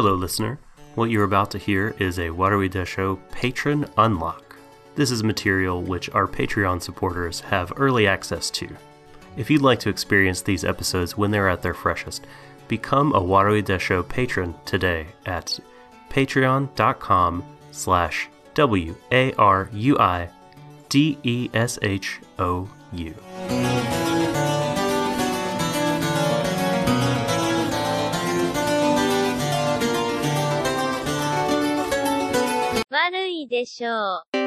[0.00, 0.60] Hello, listener.
[0.94, 4.54] What you're about to hear is a Warui Deshou patron unlock.
[4.94, 8.68] This is material which our Patreon supporters have early access to.
[9.36, 12.28] If you'd like to experience these episodes when they're at their freshest,
[12.68, 15.58] become a Warui Deshou patron today at
[16.10, 18.28] patreon.com slash
[33.42, 34.37] いでしょう。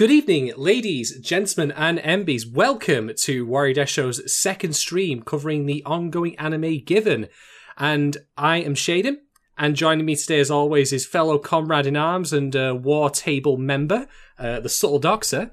[0.00, 2.50] Good evening, ladies, gentlemen, and MBs.
[2.50, 7.28] Welcome to Warui Deshou's second stream covering the ongoing anime Given.
[7.76, 9.16] And I am Shaden,
[9.58, 13.58] and joining me today, as always, is fellow comrade in arms and uh, war table
[13.58, 15.50] member, uh, the Subtle Doxer.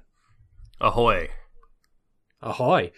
[0.79, 1.27] Ahoy.
[2.41, 2.93] Ahoy.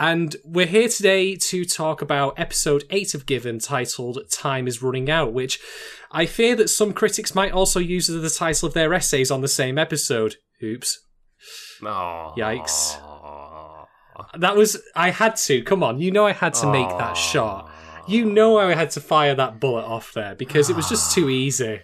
[0.00, 5.08] And we're here today to talk about episode 8 of Given titled Time is Running
[5.08, 5.60] Out, which
[6.10, 9.42] I fear that some critics might also use as the title of their essays on
[9.42, 10.34] the same episode.
[10.62, 11.00] Oops.
[11.82, 12.34] Oh.
[12.36, 12.98] Yikes.
[14.38, 14.76] That was.
[14.96, 15.62] I had to.
[15.62, 16.00] Come on.
[16.00, 17.70] You know I had to make that shot.
[18.08, 21.28] You know I had to fire that bullet off there because it was just too
[21.28, 21.80] easy.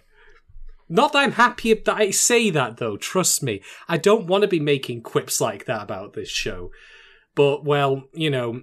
[0.89, 3.63] Not that I'm happy that I say that though, trust me.
[3.89, 6.71] I don't want to be making quips like that about this show.
[7.35, 8.63] But, well, you know,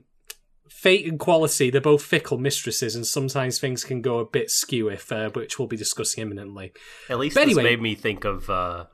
[0.69, 4.87] fate and quality, they're both fickle mistresses, and sometimes things can go a bit skew
[4.87, 6.71] if, uh, which we'll be discussing imminently.
[7.09, 8.85] At least But this anyway- made me think of uh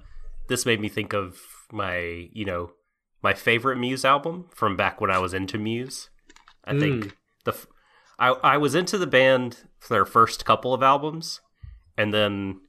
[0.48, 1.40] this made me think of
[1.72, 2.72] my, you know,
[3.22, 6.10] my favorite Muse album from back when I was into Muse.
[6.66, 6.80] I Hmm.
[6.80, 7.56] think the
[8.20, 11.42] I I was into the band for their first couple of albums
[11.98, 12.62] and then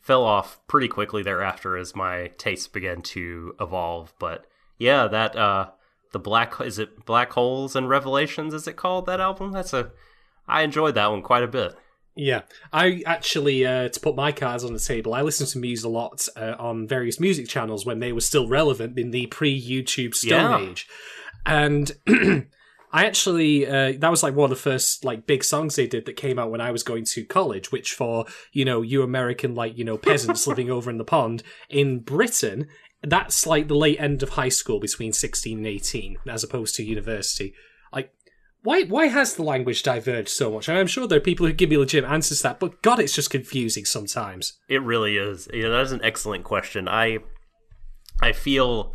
[0.00, 4.46] fell off pretty quickly thereafter as my tastes began to evolve, but
[4.78, 5.70] yeah, that uh
[6.12, 9.52] the black is it Black Holes and Revelations is it called that album?
[9.52, 9.92] That's a
[10.48, 11.76] I enjoyed that one quite a bit.
[12.16, 15.84] Yeah, I actually, uh, to put my cards on the table, I listened to Muse
[15.84, 20.14] a lot uh, on various music channels when they were still relevant in the pre-YouTube
[20.14, 20.70] Stone Yeah.
[20.70, 20.88] Age,
[21.46, 21.92] and
[22.92, 26.06] I actually uh, that was like one of the first like big songs they did
[26.06, 27.70] that came out when I was going to college.
[27.70, 31.42] Which for you know you American like you know peasants living over in the pond
[31.68, 32.66] in Britain,
[33.02, 36.84] that's like the late end of high school between sixteen and eighteen, as opposed to
[36.84, 37.54] university.
[38.62, 40.68] Why why has the language diverged so much?
[40.68, 43.14] I'm sure there are people who give me legitimate answers to that, but God, it's
[43.14, 44.58] just confusing sometimes.
[44.68, 45.48] It really is.
[45.52, 46.86] You know, that is an excellent question.
[46.88, 47.18] I
[48.20, 48.94] I feel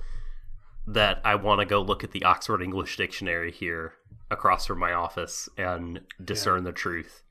[0.87, 3.93] that I want to go look at the Oxford English Dictionary here
[4.29, 7.23] across from my office and discern the truth.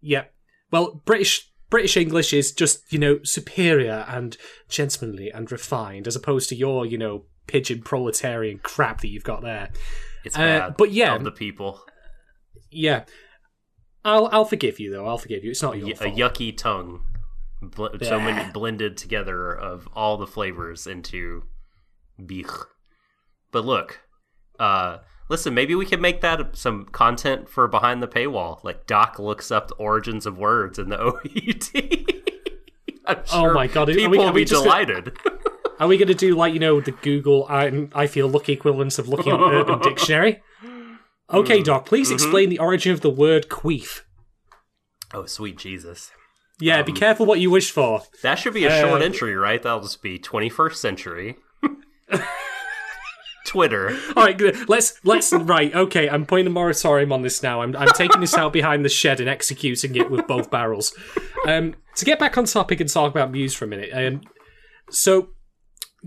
[0.00, 0.24] Yeah.
[0.70, 4.36] Well, British British English is just you know superior and
[4.68, 9.42] gentlemanly and refined, as opposed to your you know pidgin proletarian crap that you've got
[9.42, 9.70] there.
[10.26, 11.14] It's Uh, but yeah.
[11.14, 11.80] of the people.
[12.70, 13.04] Yeah.
[14.04, 15.06] I'll I'll forgive you though.
[15.06, 15.50] I'll forgive you.
[15.52, 16.14] It's not your a fault.
[16.16, 17.00] yucky tongue,
[17.62, 21.44] Bl- so many blended together of all the flavors into
[22.20, 22.50] bich.
[23.50, 24.00] But look,
[24.60, 24.98] uh,
[25.28, 28.62] listen, maybe we can make that some content for behind the paywall.
[28.62, 31.70] Like Doc looks up the origins of words in the OUT.
[33.08, 35.16] I'm Oh my God, are we- people are will be just gonna- delighted.
[35.78, 38.98] Are we going to do like you know the Google I I feel lucky equivalents
[38.98, 40.42] of looking up Urban Dictionary?
[41.32, 41.86] Okay, Doc.
[41.86, 44.02] Please explain the origin of the word queef.
[45.12, 46.10] oh, sweet Jesus.
[46.60, 48.02] Yeah, be careful what you wish for.
[48.22, 49.62] That should be a short Uh, entry, right?
[49.62, 51.36] That'll just be 21st century.
[53.46, 53.90] Twitter.
[54.16, 54.68] All right, good.
[54.68, 55.72] let's let's right.
[55.74, 57.62] Okay, I'm putting a moratorium on this now.
[57.62, 60.92] I'm I'm taking this out behind the shed and executing it with both barrels.
[61.46, 63.90] Um, to get back on topic and talk about Muse for a minute.
[63.92, 64.22] Um,
[64.90, 65.28] so,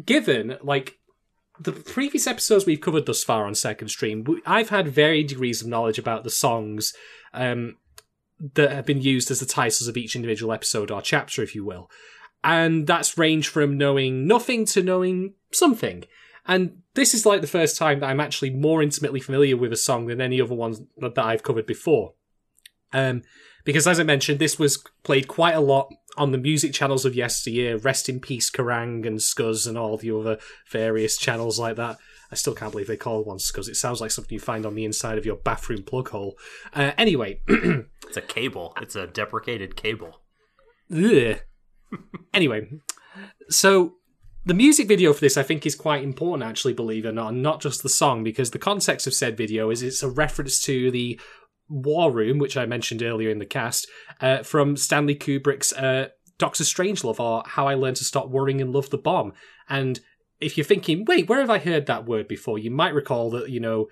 [0.06, 0.98] given like
[1.60, 5.68] the previous episodes we've covered thus far on second stream, I've had varied degrees of
[5.68, 6.94] knowledge about the songs
[7.34, 7.78] um,
[8.54, 11.66] that have been used as the titles of each individual episode or chapter, if you
[11.66, 11.90] will,
[12.44, 16.06] and that's ranged from knowing nothing to knowing something.
[16.46, 19.78] And this is like the first time that I'm actually more intimately familiar with a
[19.78, 22.14] song than any other ones that that I've covered before.
[22.94, 23.24] Um,
[23.66, 27.16] because as I mentioned, this was played quite a lot on the music channels of
[27.16, 27.78] yesteryear.
[27.78, 30.38] Rest in peace, Kerrang and Scuzz and all the other
[30.70, 31.98] various channels like that.
[32.32, 33.68] I still can't believe they call one Scuzz.
[33.68, 36.38] It sounds like something you find on the inside of your bathroom plug hole.
[36.76, 37.42] Uh, anyway,
[38.10, 38.74] It's a cable.
[38.82, 40.22] It's a deprecated cable.
[42.32, 42.70] Anyway,
[43.50, 43.96] so
[44.46, 47.34] the music video for this, I think, is quite important, actually, believe it or not,
[47.34, 50.62] and not just the song, because the context of said video is it's a reference
[50.66, 51.20] to the
[51.70, 53.88] War Room, which I mentioned earlier in the cast,
[54.20, 58.74] uh, from Stanley Kubrick's uh, Doctor Strangelove, or How I Learned to Stop Worrying and
[58.74, 59.34] Love the Bomb.
[59.68, 60.00] And
[60.40, 62.58] if you're thinking, wait, where have I heard that word before?
[62.58, 63.88] You might recall that, you know,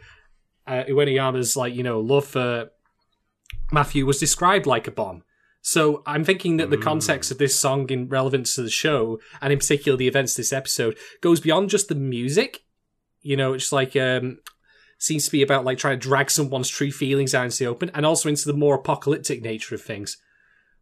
[0.65, 2.69] uh, Uenoyama's, like, you know, love for
[3.71, 5.23] Mafuyu was described like a bomb.
[5.62, 9.51] So I'm thinking that the context of this song in relevance to the show, and
[9.51, 12.63] in particular the events this episode, goes beyond just the music.
[13.21, 14.38] You know, it's like um
[14.97, 17.91] seems to be about like trying to drag someone's true feelings out into the open,
[17.94, 20.17] and also into the more apocalyptic nature of things.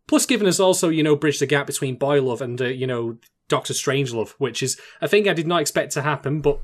[0.07, 2.87] Plus, giving us also, you know, bridge the gap between boy love and uh, you
[2.87, 3.17] know
[3.47, 6.59] Doctor Strangelove, which is a thing I did not expect to happen, but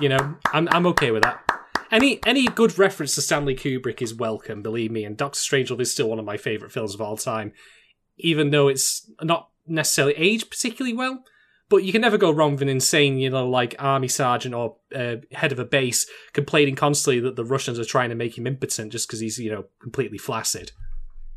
[0.00, 1.44] you know, I'm I'm okay with that.
[1.90, 5.04] Any any good reference to Stanley Kubrick is welcome, believe me.
[5.04, 7.52] And Doctor Strangelove is still one of my favorite films of all time,
[8.16, 11.24] even though it's not necessarily aged particularly well.
[11.70, 14.76] But you can never go wrong with an insane, you know, like army sergeant or
[14.94, 18.46] uh, head of a base complaining constantly that the Russians are trying to make him
[18.46, 20.72] impotent just because he's, you know, completely flaccid.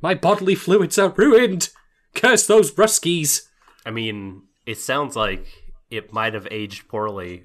[0.02, 1.70] My bodily fluids are ruined.
[2.16, 3.48] Curse those Ruskies.
[3.86, 5.46] I mean, it sounds like
[5.90, 7.44] it might have aged poorly,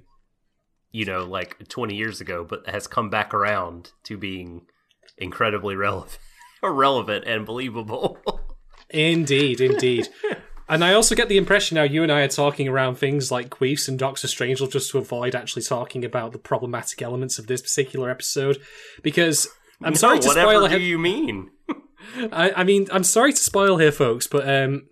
[0.90, 4.62] you know, like 20 years ago, but has come back around to being
[5.18, 6.18] incredibly relevant,
[6.62, 8.18] relevant and believable.
[8.90, 10.08] Indeed, indeed.
[10.68, 13.50] And I also get the impression now you and I are talking around things like
[13.50, 17.62] Queefs and Doctor Strangelove just to avoid actually talking about the problematic elements of this
[17.62, 18.58] particular episode.
[19.02, 19.48] Because
[19.82, 20.82] I'm No, sorry to whatever spoil do ahead.
[20.82, 21.50] you mean?
[22.32, 24.88] I, I mean, I'm sorry to spoil here, folks, but um,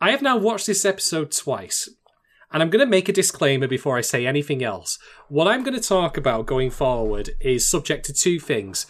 [0.00, 1.88] I have now watched this episode twice.
[2.52, 4.98] And I'm going to make a disclaimer before I say anything else.
[5.28, 8.86] What I'm going to talk about going forward is subject to two things.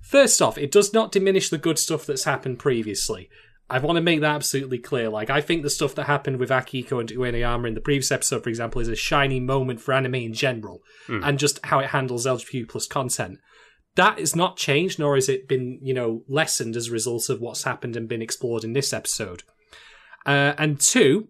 [0.00, 3.28] First off, it does not diminish the good stuff that's happened previously.
[3.70, 5.08] I want to make that absolutely clear.
[5.08, 8.42] Like, I think the stuff that happened with Akihiko and Uenoyama in the previous episode,
[8.42, 10.80] for example, is a shining moment for anime in general,
[11.24, 13.38] and just how it handles LGBTQ plus content.
[13.94, 17.40] That is not changed, nor has it been, you know, lessened as a result of
[17.40, 19.42] what's happened and been explored in this episode.
[20.26, 21.28] Uh, and two,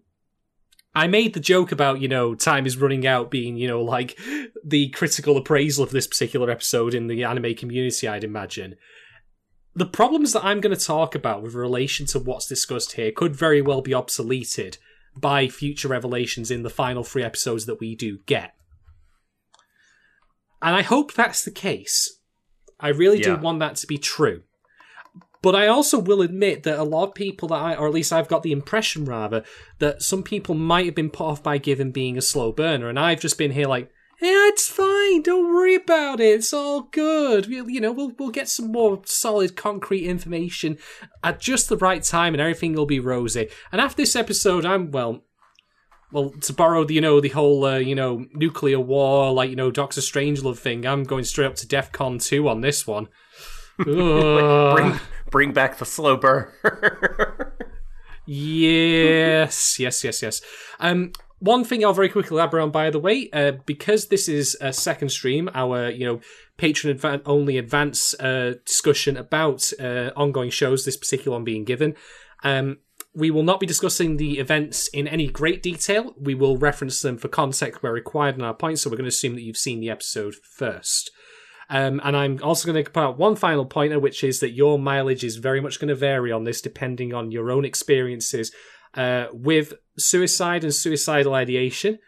[0.93, 4.17] I made the joke about, you know, time is running out being, you know, like
[4.65, 8.75] the critical appraisal of this particular episode in the anime community, I'd imagine.
[9.75, 13.35] The problems that I'm going to talk about with relation to what's discussed here could
[13.35, 14.77] very well be obsoleted
[15.15, 18.53] by future revelations in the final three episodes that we do get.
[20.61, 22.19] And I hope that's the case.
[22.79, 24.43] I really do want that to be true.
[25.41, 28.13] But I also will admit that a lot of people that I, or at least
[28.13, 29.43] I've got the impression rather,
[29.79, 32.99] that some people might have been put off by Given being a slow burner, and
[32.99, 33.91] I've just been here like,
[34.21, 35.23] yeah, it's fine.
[35.23, 36.35] Don't worry about it.
[36.35, 37.47] It's all good.
[37.47, 40.77] We'll, you know, we'll we'll get some more solid, concrete information
[41.23, 43.49] at just the right time, and everything will be rosy.
[43.71, 45.23] And after this episode, I'm well,
[46.11, 49.55] well, to borrow the you know the whole uh, you know nuclear war like you
[49.55, 50.85] know Doctor Strangelove thing.
[50.85, 53.07] I'm going straight up to DefCon two on this one.
[53.77, 54.99] Bring
[55.31, 56.51] bring back the slow burn.
[58.25, 60.41] Yes, yes, yes, yes.
[60.79, 64.55] Um, one thing I'll very quickly elaborate on, by the way, uh, because this is
[64.61, 66.21] a second stream, our you know
[66.57, 70.85] patron only advance uh, discussion about uh, ongoing shows.
[70.85, 71.95] This particular one being given.
[72.43, 72.77] Um,
[73.13, 76.13] we will not be discussing the events in any great detail.
[76.17, 78.83] We will reference them for context where required in our points.
[78.83, 81.11] So we're going to assume that you've seen the episode first.
[81.69, 84.79] Um, and I'm also going to put out one final pointer, which is that your
[84.79, 88.51] mileage is very much going to vary on this depending on your own experiences
[88.95, 91.99] uh, with suicide and suicidal ideation.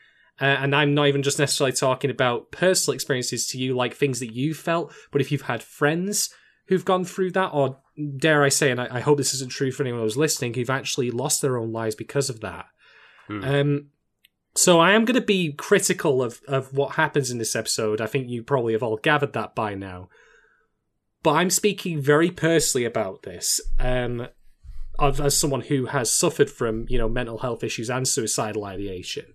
[0.42, 4.20] Uh, and I'm not even just necessarily talking about personal experiences to you, like things
[4.20, 6.30] that you felt, but if you've had friends
[6.68, 7.80] who've gone through that, or
[8.18, 10.70] dare I say, and I, I hope this isn't true for anyone who's listening, who've
[10.70, 12.66] actually lost their own lives because of that.
[13.28, 13.44] Hmm.
[13.44, 13.88] Um,
[14.56, 18.02] so I am going to be critical of, of what happens in this episode.
[18.02, 20.10] I think you probably have all gathered that by now.
[21.24, 24.28] But I'm speaking very personally about this, um,
[25.00, 29.34] as someone who has suffered from you know mental health issues and suicidal ideation,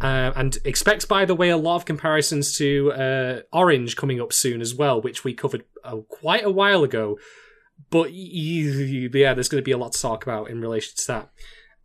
[0.00, 4.32] uh, and expects, by the way, a lot of comparisons to uh, Orange coming up
[4.32, 7.18] soon as well, which we covered uh, quite a while ago.
[7.90, 11.30] But yeah, there's going to be a lot to talk about in relation to that.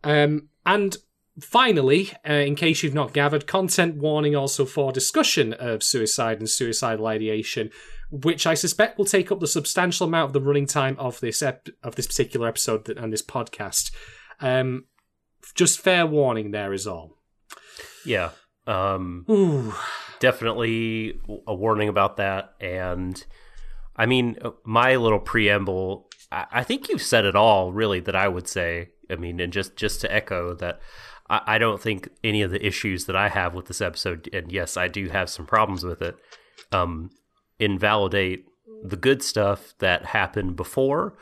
[0.04, 0.96] Um, and
[1.40, 6.48] finally, uh, in case you've not gathered, content warning also for discussion of suicide and
[6.48, 7.70] suicidal ideation,
[8.12, 11.42] which I suspect will take up the substantial amount of the running time of this
[11.42, 13.90] ep- of this particular episode and this podcast.
[14.40, 14.84] Um,
[15.54, 17.16] just fair warning, there is all.
[18.06, 18.30] yeah.
[18.64, 19.74] Um Ooh,
[20.20, 23.26] definitely a warning about that and
[23.96, 28.28] i mean my little preamble I, I think you've said it all really that i
[28.28, 30.78] would say i mean and just just to echo that
[31.28, 34.52] I, I don't think any of the issues that I have with this episode, and
[34.52, 36.16] yes, I do have some problems with it,
[36.72, 37.10] um,
[37.58, 38.46] invalidate
[38.84, 41.16] the good stuff that happened before,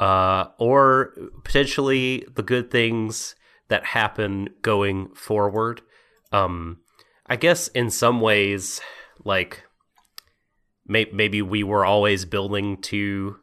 [0.00, 1.14] uh, or
[1.44, 3.34] potentially the good things
[3.68, 5.80] that happen going forward.
[6.32, 6.80] Um,
[7.26, 8.80] I guess in some ways,
[9.24, 9.62] like
[10.86, 13.36] may- maybe we were always building to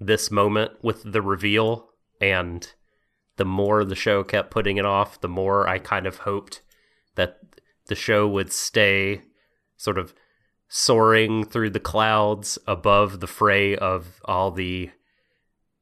[0.00, 1.90] this moment with the reveal,
[2.20, 2.72] and
[3.36, 6.62] the more the show kept putting it off, the more I kind of hoped
[7.14, 7.38] that
[7.86, 9.22] the show would stay
[9.76, 10.14] sort of
[10.68, 14.90] soaring through the clouds above the fray of all the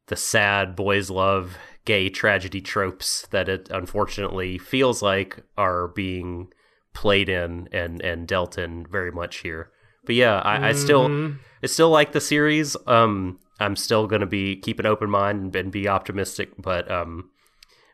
[0.07, 6.47] the sad boys love gay tragedy tropes that it unfortunately feels like are being
[6.93, 9.69] played in and and dealt in very much here.
[10.05, 11.07] But yeah, I, I still
[11.61, 12.75] I still like the series.
[12.87, 17.29] Um, I'm still gonna be keep an open mind and be optimistic, but um,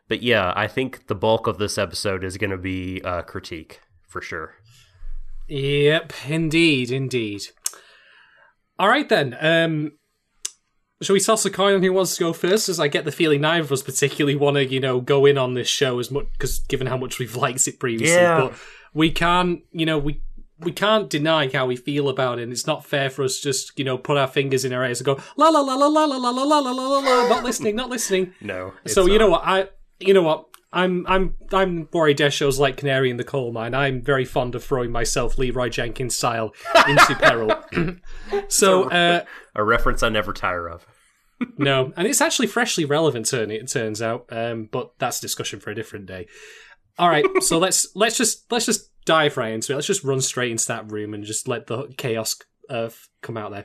[0.08, 4.20] but yeah, I think the bulk of this episode is gonna be uh, critique for
[4.20, 4.54] sure.
[5.48, 7.42] Yep, indeed, indeed.
[8.78, 9.36] All right then.
[9.40, 9.92] Um,
[11.02, 12.68] shall we toss a coin on who wants to go first?
[12.68, 15.38] As I get the feeling neither of us particularly want to, you know, go in
[15.38, 18.40] on this show as much because given how much we've liked it previously, Yeah.
[18.40, 18.54] but
[18.94, 20.20] we can't, you know, we
[20.60, 22.42] we can't deny how we feel about it.
[22.44, 24.84] And it's not fair for us to just, you know, put our fingers in our
[24.86, 27.28] ears and go la la la la la la la la la la la la,
[27.28, 28.32] not listening, not listening.
[28.40, 29.68] No, So you know what I
[30.00, 33.74] you know what I'm I'm I'm Warui Deshou's like canary in the coal mine.
[33.74, 36.52] I'm very fond of throwing myself Leroy Jenkins style
[36.88, 37.98] into peril.
[38.48, 40.84] so uh, a reference I never tire of.
[41.58, 43.26] no, and it's actually freshly relevant.
[43.26, 46.26] Turn it turns out, um, but that's a discussion for a different day.
[46.98, 49.76] All right, so let's let's just let's just dive right into it.
[49.76, 52.36] Let's just run straight into that room and just let the chaos
[52.68, 52.90] uh,
[53.22, 53.64] come out there.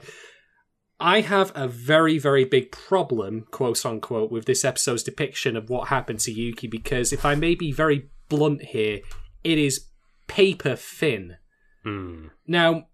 [1.00, 5.88] I have a very, very big problem, quote unquote, with this episode's depiction of what
[5.88, 9.00] happened to Yuki because if I may be very blunt here,
[9.44, 9.86] it is
[10.27, 11.38] paper thin.
[11.86, 12.32] Mm.
[12.48, 12.88] Now,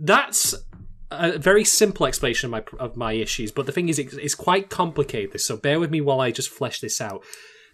[0.00, 0.54] that's
[1.10, 4.34] a very simple explanation of my of my issues, but the thing is, it's, it's
[4.34, 5.40] quite complicated.
[5.40, 7.24] So bear with me while I just flesh this out,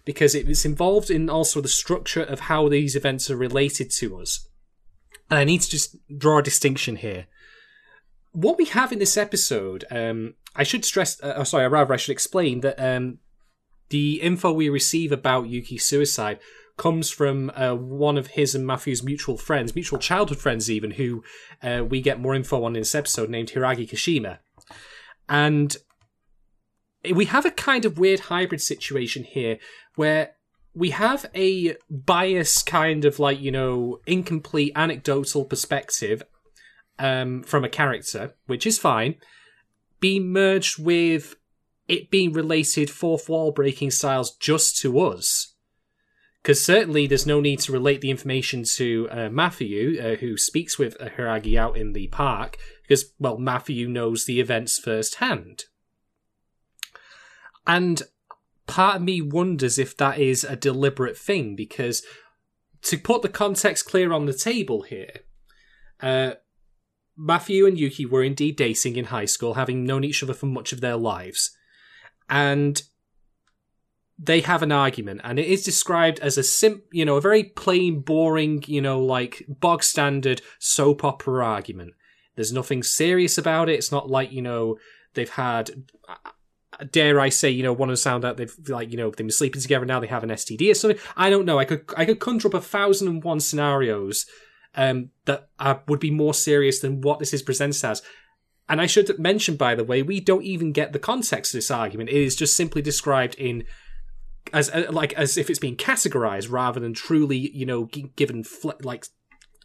[0.05, 4.47] because it's involved in also the structure of how these events are related to us.
[5.29, 7.27] And I need to just draw a distinction here.
[8.35, 11.21] What we have in this episode, um, I should stress.
[11.21, 13.19] Uh, sorry, rather, I should explain that um,
[13.87, 16.39] the info we receive about Yuki's suicide
[16.75, 21.23] comes from uh, one of his and Mafuyu's mutual friends, mutual childhood friends, even, who
[21.63, 24.39] uh, we get more info on in this episode, named Hiiragi Kashima.
[25.29, 25.77] And
[27.09, 29.59] we have a kind of weird hybrid situation here
[29.95, 30.31] where
[30.73, 36.21] we have a biased kind of like, you know, incomplete anecdotal perspective
[36.99, 39.15] um, from a character, which is fine,
[39.99, 41.35] be merged with
[41.87, 45.53] it being related fourth wall breaking styles just to us.
[46.41, 50.77] Because certainly there's no need to relate the information to uh, Mafuyu, uh, who speaks
[50.77, 55.63] with uh, Hiiragi out in the park, because, well, Mafuyu knows the events firsthand.
[57.65, 58.03] And
[58.67, 62.03] part of me wonders if that is a deliberate thing, because
[62.83, 65.21] to put the context clear on the table here,
[66.01, 66.33] uh,
[67.19, 70.73] Mafuyu and Yuki were indeed dating in high school, having known each other for much
[70.73, 71.55] of their lives.
[72.29, 72.81] And
[74.17, 77.43] they have an argument, and it is described as a sim, you know, a very
[77.43, 81.93] plain, boring, you know, like bog standard soap opera argument.
[82.35, 83.73] There's nothing serious about it.
[83.73, 84.77] It's not like you know
[85.13, 85.71] they've had,
[86.07, 89.17] uh, dare I say, you know, one of sound out they've like you know they've
[89.17, 90.99] been sleeping together now they have an STD or something.
[91.17, 91.59] I don't know.
[91.59, 94.25] I could I could conjure up a thousand and one scenarios
[94.75, 98.01] um, that uh, would be more serious than what this is presented as.
[98.67, 101.71] And I should mention, by the way, we don't even get the context of this
[101.71, 102.09] argument.
[102.09, 103.63] It is just simply described in
[104.53, 108.43] as uh, like as if it's being categorized rather than truly, you know, g- given
[108.43, 109.05] fle- like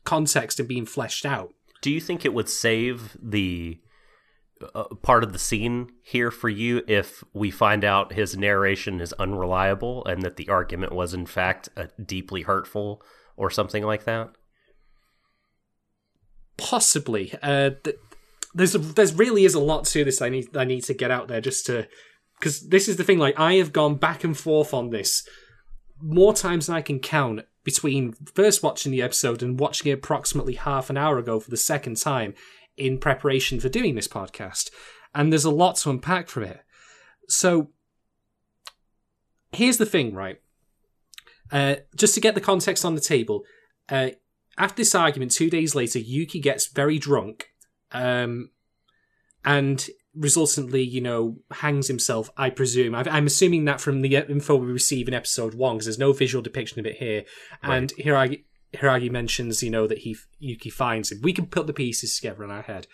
[0.04, 1.54] context and being fleshed out.
[1.82, 3.80] Do you think it would save the
[4.74, 9.14] uh, part of the scene here for you if we find out his narration is
[9.14, 13.02] unreliable and that the argument was in fact uh, deeply hurtful
[13.36, 14.30] or something like that?
[16.60, 17.34] Possibly.
[17.42, 17.96] Uh, th-
[18.54, 20.20] there's there's really is a lot to this.
[20.20, 21.88] I need I need to get out there just to
[22.38, 23.18] because this is the thing.
[23.18, 25.26] Like I have gone back and forth on this
[26.02, 30.54] more times than I can count between first watching the episode and watching it approximately
[30.54, 32.34] half an hour ago for the second time
[32.76, 34.70] in preparation for doing this podcast.
[35.14, 36.60] And there's a lot to unpack from it.
[37.28, 37.70] So
[39.52, 40.40] here's the thing, right?
[41.52, 43.44] Uh, just to get the context on the table,
[43.88, 44.10] uh,
[44.58, 47.48] after this argument, two days later, Yuki gets very drunk,
[47.92, 48.50] um,
[49.44, 52.30] and resultantly, you know, hangs himself.
[52.36, 52.94] I presume.
[52.94, 56.12] i am assuming that from the info we receive in episode one, because there's no
[56.12, 57.24] visual depiction of it here.
[57.62, 57.76] Right.
[57.76, 61.20] And Hiiragi, Hiiragi mentions, you know, that he Yuki finds him.
[61.22, 62.86] We can put the pieces together in our head.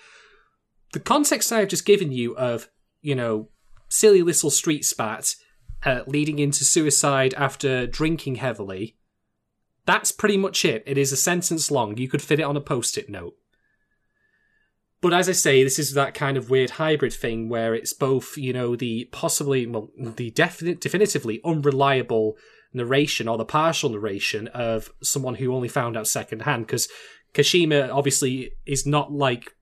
[0.92, 2.68] The context I have just given you of,
[3.00, 3.48] you know,
[3.88, 5.34] silly little street spat
[5.84, 8.96] uh, leading into suicide after drinking heavily.
[9.86, 10.82] That's pretty much it.
[10.86, 11.96] It is a sentence long.
[11.96, 13.34] You could fit it on a post-it note.
[15.00, 18.36] But as I say, this is that kind of weird hybrid thing where it's both,
[18.36, 22.36] you know, the possibly, well, the definite, definitively unreliable
[22.72, 26.66] narration or the partial narration of someone who only found out secondhand.
[26.66, 26.88] Because
[27.34, 29.54] Kashima obviously is not like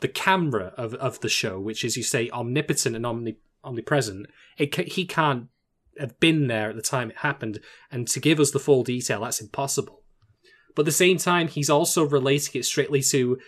[0.00, 4.26] the camera of, of the show, which is, you say, omnipotent and omni, omnipresent.
[4.58, 5.48] It, he can't
[6.00, 7.60] have been there at the time it happened.
[7.90, 10.02] And to give us the full detail, that's impossible.
[10.74, 13.38] But at the same time, he's also relating it strictly to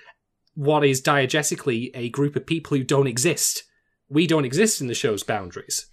[0.54, 3.62] what is diegetically a group of people who don't exist.
[4.08, 5.86] We don't exist in the show's boundaries.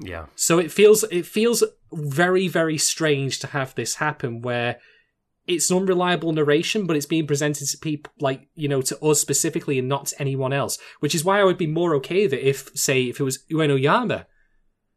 [0.00, 0.26] Yeah.
[0.34, 4.78] So it feels it feels very very strange to have this happen where
[5.46, 9.20] it's an unreliable narration, but it's being presented to people like you know to us
[9.20, 10.78] specifically and not to anyone else.
[11.00, 13.44] Which is why I would be more okay with it if, say, if it was
[13.50, 14.26] Uenoyama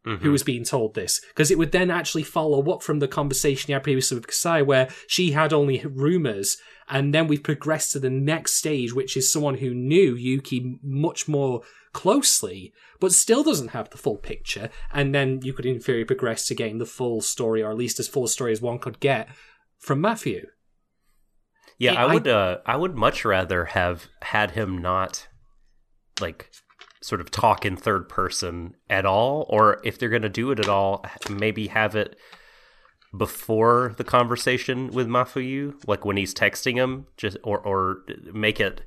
[0.06, 0.24] mm-hmm.
[0.24, 3.68] who was being told this, because it would then actually follow up from the conversation
[3.68, 6.58] he had previously with Kasai, where she had only rumors,
[6.88, 11.28] and then we've progressed to the next stage, which is someone who knew Yuki much
[11.28, 11.62] more
[11.94, 16.46] closely, but still doesn't have the full picture, and then you could in theory progress
[16.48, 19.00] to getting the full story, or at least as full a story as one could
[19.00, 19.30] get
[19.80, 20.46] from Mafuyu.
[21.78, 22.28] Yeah, it, I would.
[22.28, 25.28] I, uh, I would much rather have had him not
[26.22, 26.50] like
[27.06, 30.60] sort of talk in third person at all, or if they're going to do it
[30.60, 32.18] at all, maybe have it
[33.16, 38.82] before the conversation with Mafuyu, like when he's texting him, just or or make it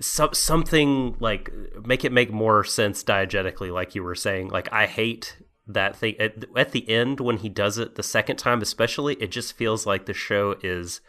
[0.00, 1.52] so, something like
[1.84, 4.48] make it make more sense diegetically, like you were saying.
[4.48, 8.36] Like I hate that thing at, at the end when he does it the second
[8.36, 9.14] time, especially.
[9.14, 11.00] It just feels like the show is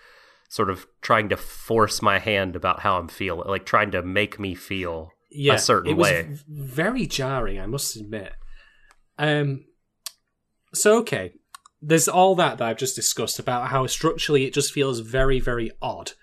[0.50, 4.40] sort of trying to force my hand about how I'm feeling, like trying to make
[4.40, 6.37] me feel yeah, a certain it was way.
[6.48, 8.33] very jarring, I must admit.
[9.17, 9.65] Um,
[10.74, 11.33] so okay,
[11.81, 15.72] there's all that that I've just discussed about how structurally it just feels very, very
[15.81, 16.13] odd.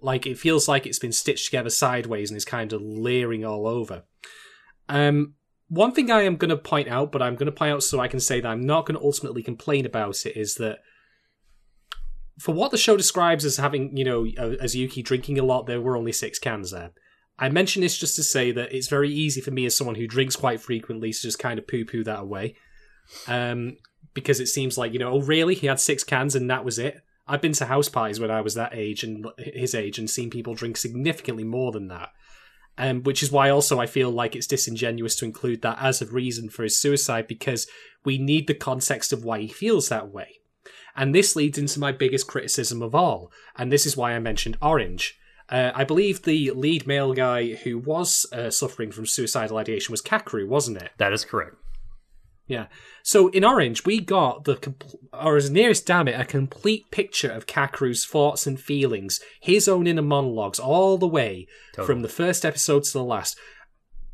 [0.00, 3.66] Like it feels like it's been stitched together sideways and is kind of leering all
[3.66, 4.04] over.
[4.88, 5.34] Um,
[5.68, 8.00] one thing I am going to point out, but I'm going to point out so
[8.00, 10.78] I can say that I'm not going to ultimately complain about it, is that
[12.38, 14.26] for what the show describes as having, you know,
[14.60, 16.90] as Yuki drinking a lot, there were only six cans there.
[17.42, 20.06] I mention this just to say that it's very easy for me as someone who
[20.06, 22.54] drinks quite frequently to just kind of poo poo that away.
[23.26, 23.78] Um,
[24.14, 25.56] because it seems like, you know, oh, really?
[25.56, 27.02] He had six cans and that was it?
[27.26, 30.30] I've been to house parties when I was that age and his age and seen
[30.30, 32.10] people drink significantly more than that.
[32.78, 36.06] Um, which is why also I feel like it's disingenuous to include that as a
[36.06, 37.66] reason for his suicide because
[38.04, 40.36] we need the context of why he feels that way.
[40.94, 44.58] And this leads into my biggest criticism of all, and this is why I mentioned
[44.62, 45.18] Orange.
[45.52, 50.00] Uh, I believe the lead male guy who was uh, suffering from suicidal ideation was
[50.00, 50.92] Kakeru, wasn't it?
[50.96, 51.56] That is correct.
[52.46, 52.66] Yeah.
[53.02, 54.74] So in Orange, we got the,
[55.12, 59.86] or as nearest damn it, a complete picture of Kakeru's thoughts and feelings, his own
[59.86, 61.86] inner monologues, all the way totally.
[61.86, 63.38] from the first episode to the last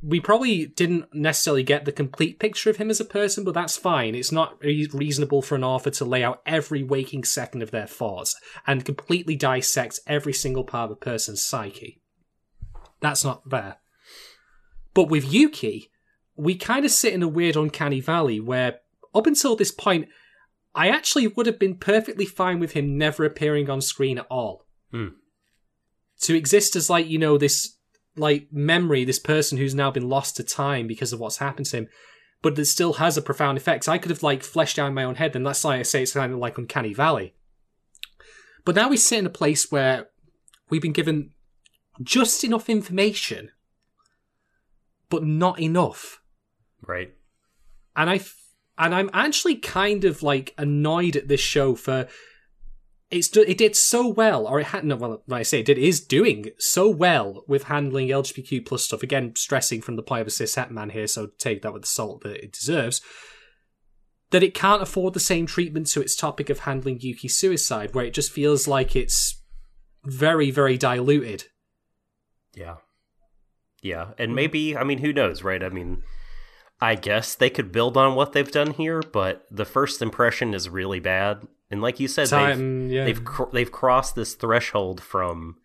[0.01, 3.77] we probably didn't necessarily get the complete picture of him as a person, but that's
[3.77, 4.15] fine.
[4.15, 8.37] It's not reasonable for an author to lay out every waking second of their thoughts
[8.67, 12.01] and completely dissect every single part of a person's psyche.
[13.01, 13.79] That's not fair.
[14.95, 15.91] But with Yuki,
[16.37, 18.81] we kind of sit in a weird uncanny valley where,
[19.15, 20.09] up until this point,
[20.75, 24.65] I actually would have been perfectly fine with him never appearing on screen at all.
[24.93, 25.09] Hmm.
[26.23, 27.78] To exist as, like, you know, this
[28.19, 31.77] like memory, this person who's now been lost to time because of what's happened to
[31.79, 31.89] him,
[32.43, 33.85] but that still has a profound effect.
[33.85, 35.83] So I could have like fleshed out in my own head, and that's why I
[35.83, 37.35] say it's kind of like Uncanny Valley.
[38.65, 40.09] But now we sit in a place where
[40.69, 41.31] we've been given
[42.03, 43.51] just enough information,
[45.09, 46.21] but not enough.
[46.87, 47.15] Right.
[47.97, 48.21] And I
[48.79, 52.07] and I'm actually kind of like annoyed at this show for
[53.11, 54.97] it's it did so well, or it had no.
[54.97, 59.03] Well, I say it, did, it is doing so well with handling LGBTQ plus stuff.
[59.03, 61.83] Again, stressing from the point of a cis het man here, so take that with
[61.83, 63.01] the salt that it deserves.
[64.31, 68.05] That it can't afford the same treatment to its topic of handling Yuki suicide, where
[68.05, 69.43] it just feels like it's
[70.05, 71.45] very, very diluted.
[72.55, 72.77] Yeah,
[73.83, 74.35] yeah, and mm.
[74.35, 75.63] maybe I mean, who knows, right?
[75.63, 76.03] I mean,
[76.79, 80.69] I guess they could build on what they've done here, but the first impression is
[80.69, 83.05] really bad, and like you said, Time, they've yeah.
[83.05, 85.57] they've cr- they've crossed this threshold from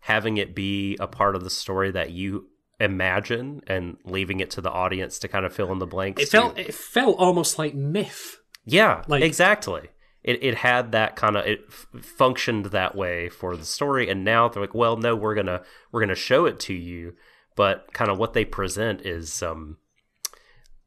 [0.00, 2.46] having it be a part of the story that you
[2.78, 6.22] imagine and leaving it to the audience to kind of fill in the blanks.
[6.22, 8.38] It to- felt it felt almost like myth.
[8.64, 9.88] yeah, like- exactly.
[10.22, 14.22] It it had that kind of it f- functioned that way for the story, and
[14.22, 17.14] now they're like, well, no, we're gonna we're gonna show it to you,
[17.56, 19.78] but kind of what they present is um.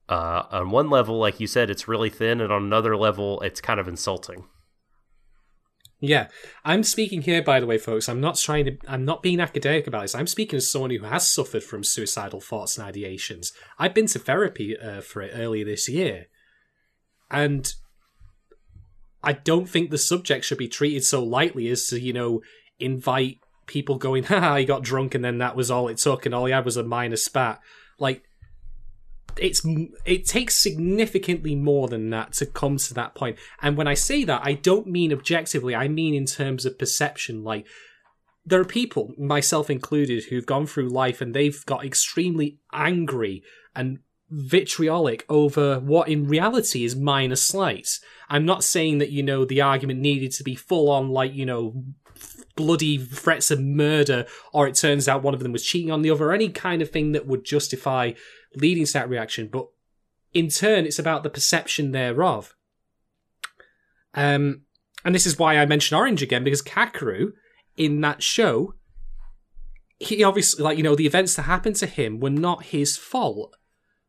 [0.09, 3.61] Uh, on one level, like you said, it's really thin, and on another level, it's
[3.61, 4.45] kind of insulting.
[6.05, 6.27] Yeah,
[6.65, 8.09] I'm speaking here, by the way, folks.
[8.09, 8.77] I'm not trying to.
[8.89, 10.13] I'm not being academic about this.
[10.13, 13.53] I'm speaking as someone who has suffered from suicidal thoughts and ideations.
[13.79, 16.25] I've been to therapy uh, for it earlier this year,
[17.31, 17.73] and
[19.23, 22.41] I don't think the subject should be treated so lightly as to, you know,
[22.81, 26.35] invite people going, "Ha, he got drunk, and then that was all it took, and
[26.35, 27.61] all he had was a minor spat."
[27.97, 28.23] Like,
[29.37, 29.61] it's
[30.05, 33.37] it takes significantly more than that to come to that point.
[33.61, 35.75] And when I say that, I don't mean objectively.
[35.75, 37.43] I mean in terms of perception.
[37.43, 37.65] Like
[38.45, 43.43] there are people, myself included, who've gone through life and they've got extremely angry
[43.75, 47.99] and vitriolic over what in reality is minor slights.
[48.29, 51.45] I'm not saying that you know the argument needed to be full on like you
[51.45, 51.83] know
[52.55, 56.11] bloody threats of murder or it turns out one of them was cheating on the
[56.11, 58.11] other any kind of thing that would justify
[58.55, 59.67] leading to that reaction but
[60.33, 62.55] in turn it's about the perception thereof
[64.13, 64.61] um
[65.05, 67.31] and this is why i mention orange again because Kakeru
[67.77, 68.73] in that show
[69.99, 73.55] he obviously like you know the events that happened to him were not his fault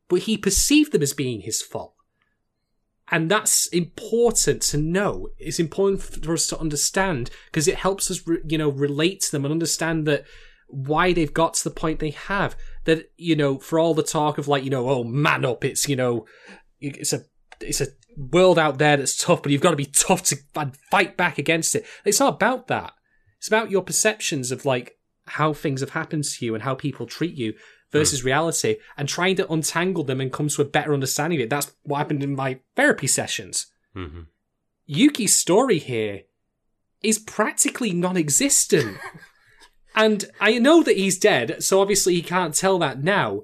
[0.08, 1.94] but he perceived them as being his fault
[3.10, 5.28] and that's important to know.
[5.38, 9.44] It's important for us to understand because it helps us, you know, relate to them
[9.44, 10.24] and understand that
[10.68, 12.56] why they've got to the point they have.
[12.84, 15.88] That you know, for all the talk of like, you know, oh man up, it's
[15.88, 16.26] you know,
[16.80, 17.22] it's a
[17.60, 20.36] it's a world out there that's tough, but you've got to be tough to
[20.90, 21.86] fight back against it.
[22.04, 22.92] It's not about that.
[23.38, 27.06] It's about your perceptions of like how things have happened to you and how people
[27.06, 27.54] treat you
[27.92, 31.50] versus reality and trying to untangle them and come to a better understanding of it.
[31.50, 33.66] That's what happened in my therapy sessions.
[33.94, 34.22] hmm
[34.86, 36.22] Yuki's story here
[37.02, 38.98] is practically non existent.
[39.94, 43.42] and I know that he's dead, so obviously he can't tell that now.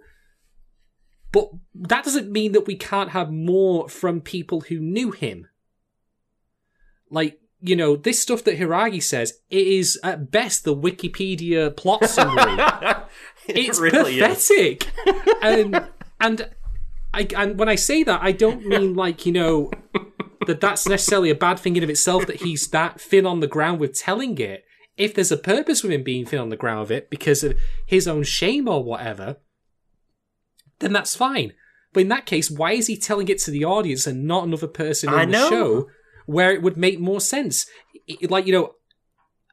[1.32, 5.46] But that doesn't mean that we can't have more from people who knew him.
[7.08, 12.04] Like, you know, this stuff that Hiiragi says, it is at best the Wikipedia plot
[12.06, 12.64] summary
[13.46, 14.90] it's pathetic.
[15.42, 15.88] and
[16.20, 16.50] and
[17.12, 19.70] I and when I say that, I don't mean like you know
[20.46, 23.46] that that's necessarily a bad thing in of itself that he's that thin on the
[23.46, 24.64] ground with telling it.
[25.00, 27.56] If there's a purpose with him being thin on the ground of it because of
[27.86, 29.36] his own shame or whatever,
[30.80, 31.54] then that's fine.
[31.94, 34.66] But in that case, why is he telling it to the audience and not another
[34.66, 35.88] person in I the show
[36.26, 37.66] where it would make more sense?
[38.10, 38.74] I- Like, you know,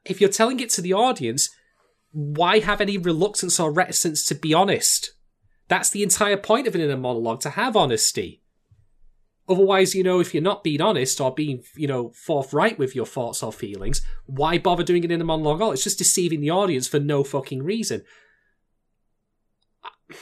[0.03, 1.49] if you're telling it to the audience,
[2.11, 5.11] why have any reluctance or reticence to be honest?
[5.69, 8.41] That's the entire point of an inner monologue, to have honesty.
[9.49, 13.05] Otherwise, you know, if you're not being honest or being, you know, forthright with your
[13.05, 15.71] thoughts or feelings, why bother doing it in a monologue all?
[15.71, 18.03] It's just deceiving the audience for no fucking reason.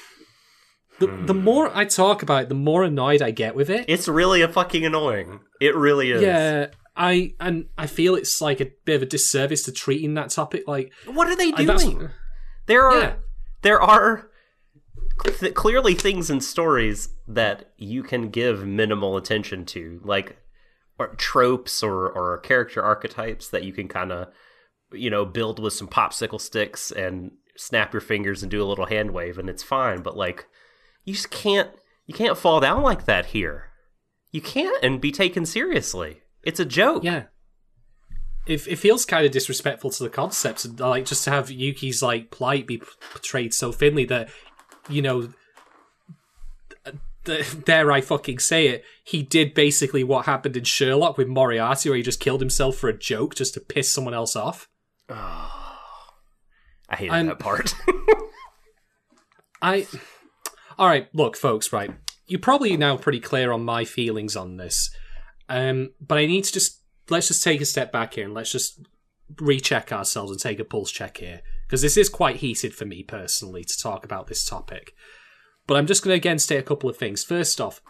[0.98, 1.44] The, the hmm.
[1.44, 3.84] more I talk about it, the more annoyed I get with it.
[3.90, 5.42] It's really a fucking annoying.
[5.60, 6.22] It really is.
[6.22, 10.30] Yeah, I and I feel it's like a bit of a disservice to treating that
[10.30, 12.10] topic like What are they doing?
[12.68, 13.14] There are Yeah.
[13.62, 14.30] there are
[15.24, 20.38] th- clearly things in stories that you can give minimal attention to, like
[20.98, 24.28] or tropes or or character archetypes that you can kind of
[24.92, 28.86] you know build with some popsicle sticks and snap your fingers and do a little
[28.86, 30.02] hand wave and it's fine.
[30.02, 30.48] But like
[31.04, 31.70] you just can't
[32.06, 33.72] you can't fall down like that here.
[34.32, 36.22] You can't and be taken seriously.
[36.44, 37.04] It's a joke.
[37.04, 37.24] Yeah.
[38.46, 42.04] It, it feels kind of disrespectful to the concept, and, like just to have Yuki's
[42.04, 44.30] like plight be portrayed so thinly that,
[44.90, 45.30] you know,
[47.24, 51.98] dare I fucking say it, he did basically what happened in Sherlock with Moriarty, where
[51.98, 54.70] he just killed himself for a joke just to piss someone else off.
[55.10, 55.78] Oh,
[56.90, 57.74] I hated I'm- that part.
[59.62, 59.88] I.
[60.78, 61.72] All right, look, folks.
[61.72, 61.92] Right,
[62.28, 64.90] you're probably now pretty clear on my feelings on this,
[65.50, 68.52] um, but I need to just let's just take a step back here and let's
[68.52, 68.82] just
[69.40, 73.04] recheck ourselves and take a pulse check here because this is quite heated for me
[73.04, 74.94] personally to talk about this topic.
[75.68, 77.24] But I'm just going to again state a couple of things.
[77.24, 77.82] First off,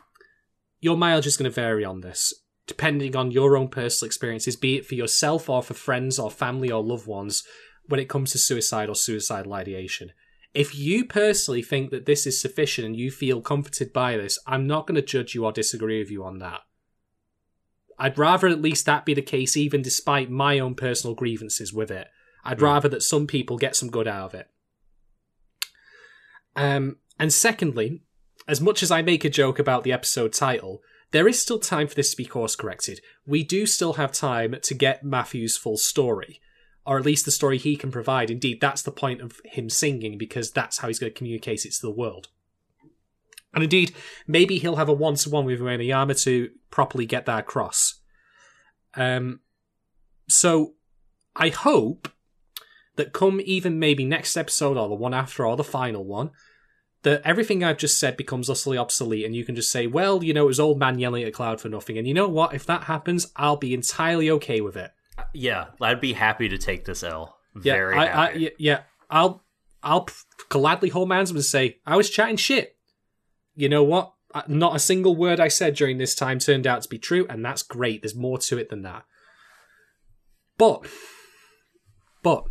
[0.79, 2.33] your mileage is going to vary on this
[2.67, 6.71] depending on your own personal experiences, be it for yourself or for friends or family
[6.71, 7.43] or loved ones
[7.88, 10.11] when it comes to suicide or suicidal ideation.
[10.53, 14.65] If you personally think that this is sufficient and you feel comforted by this, I'm
[14.65, 16.61] not going to judge you or disagree with you on that.
[17.99, 21.91] I'd rather at least that be the case, even despite my own personal grievances with
[21.91, 22.07] it.
[22.45, 24.47] I'd rather that some people get some good out of it.
[26.55, 28.03] Um, and secondly,
[28.47, 30.81] as much as I make a joke about the episode title,
[31.12, 33.01] there is still time for this to be course corrected.
[33.25, 36.39] We do still have time to get Mafuyu's full story,
[36.86, 38.29] or at least the story he can provide.
[38.29, 41.73] Indeed, that's the point of him singing, because that's how he's going to communicate it
[41.73, 42.27] to the world.
[43.53, 43.95] And indeed,
[44.27, 48.01] maybe he'll have a one to one with Uenoyama to properly get that across.
[48.93, 49.39] Um,
[50.27, 50.73] so
[51.36, 52.10] I hope
[52.95, 56.31] that come even maybe next episode or the one after or the final one,
[57.03, 60.34] that everything I've just said becomes utterly obsolete and you can just say, well, you
[60.34, 61.97] know, it was old man yelling at cloud for nothing.
[61.97, 62.53] And you know what?
[62.53, 64.91] If that happens, I'll be entirely okay with it.
[65.34, 67.38] Yeah, I'd be happy to take this L.
[67.53, 68.47] Very yeah, I, happy.
[68.47, 68.79] I, yeah,
[69.10, 69.43] I'll
[69.81, 70.08] I'll
[70.49, 72.75] gladly hold my hands up and say I was chatting shit.
[73.55, 74.13] You know what?
[74.47, 77.45] Not a single word I said during this time turned out to be true, and
[77.45, 78.01] that's great.
[78.01, 79.05] There's more to it than that.
[80.58, 80.86] But,
[82.21, 82.43] but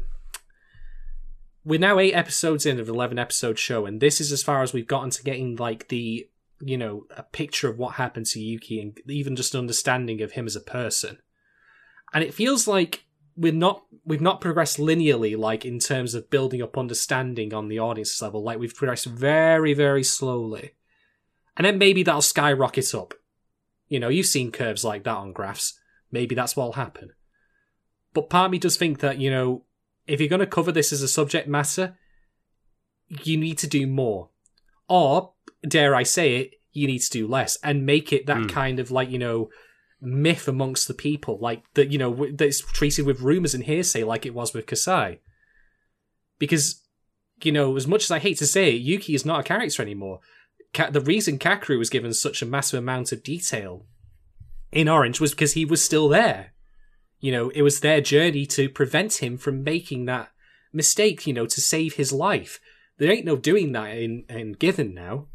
[1.64, 4.62] we're now eight episodes in of an eleven episode show, and this is as far
[4.62, 6.28] as we've gotten to getting like the
[6.60, 10.32] you know a picture of what happened to Yuki and even just an understanding of
[10.32, 11.18] him as a person.
[12.12, 13.04] And it feels like
[13.36, 17.80] we're not we've not progressed linearly like in terms of building up understanding on the
[17.80, 18.42] audience level.
[18.42, 20.72] Like we've progressed very very slowly.
[21.56, 23.14] And then maybe that'll skyrocket up.
[23.88, 25.78] You know you've seen curves like that on graphs.
[26.12, 27.12] Maybe that's what'll happen.
[28.12, 29.64] But part me does think that you know
[30.06, 31.96] if you're going to cover this as a subject matter
[33.22, 34.30] you need to do more
[34.88, 35.32] or
[35.66, 38.46] dare i say it you need to do less and make it that Hmm.
[38.48, 39.48] kind of like you know
[40.00, 44.26] myth amongst the people, like that you know that's treated with rumors and hearsay, like
[44.26, 45.20] it was with Kasai.
[46.38, 46.82] Because
[47.42, 49.82] you know, as much as I hate to say it, Yuki is not a character
[49.82, 50.20] anymore.
[50.74, 53.86] Ka- the reason Kakeru was given such a massive amount of detail
[54.72, 56.52] in Orange was because he was still there.
[57.24, 60.30] You know, it was their journey to prevent him from making that
[60.74, 61.26] mistake.
[61.26, 62.60] You know, to save his life.
[62.98, 65.28] There ain't no doing that in in Given now.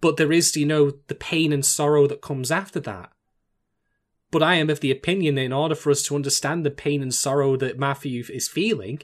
[0.00, 3.12] But there is, you know, the pain and sorrow that comes after that.
[4.30, 7.02] But I am of the opinion that in order for us to understand the pain
[7.02, 9.02] and sorrow that Mafuyu is feeling,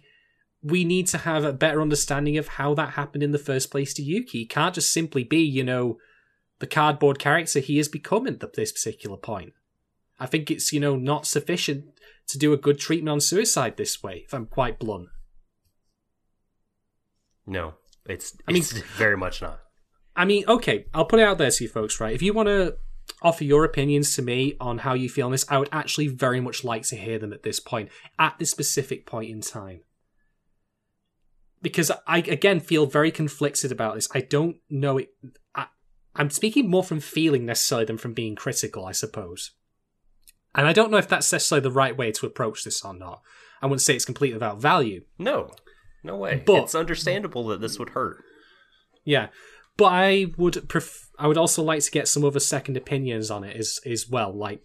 [0.62, 3.92] we need to have a better understanding of how that happened in the first place
[3.92, 4.38] to Yuki.
[4.38, 5.98] He can't just simply be, you know,
[6.58, 9.52] the cardboard character he has become at this particular point.
[10.18, 11.97] I think it's, you know, not sufficient
[12.28, 15.08] to do a good treatment on suicide this way, if I'm quite blunt.
[17.46, 17.74] no,
[18.06, 19.60] it's, I mean- it's very much not.
[20.14, 22.12] I mean, okay, I'll put it out there to you folks, right?
[22.14, 22.76] If you want to
[23.22, 26.40] offer your opinions to me on how you feel on this, I would actually very
[26.40, 27.88] much like to hear them at this point,
[28.18, 29.82] at this specific point in time.
[31.62, 34.08] Because I, again, feel very conflicted about this.
[34.12, 35.10] I don't know it.
[35.54, 35.66] I,
[36.16, 39.52] I'm speaking more from feeling necessarily than from being critical, I suppose.
[40.58, 43.22] And I don't know if that's necessarily the right way to approach this or not.
[43.62, 45.04] I wouldn't say it's completely without value.
[45.16, 45.52] No,
[46.02, 46.42] no way.
[46.44, 48.24] But- it's understandable that this would hurt.
[49.04, 49.28] Yeah,
[49.76, 53.44] but I would pref- I would also like to get some other second opinions on
[53.44, 54.36] it as as well.
[54.36, 54.60] Like,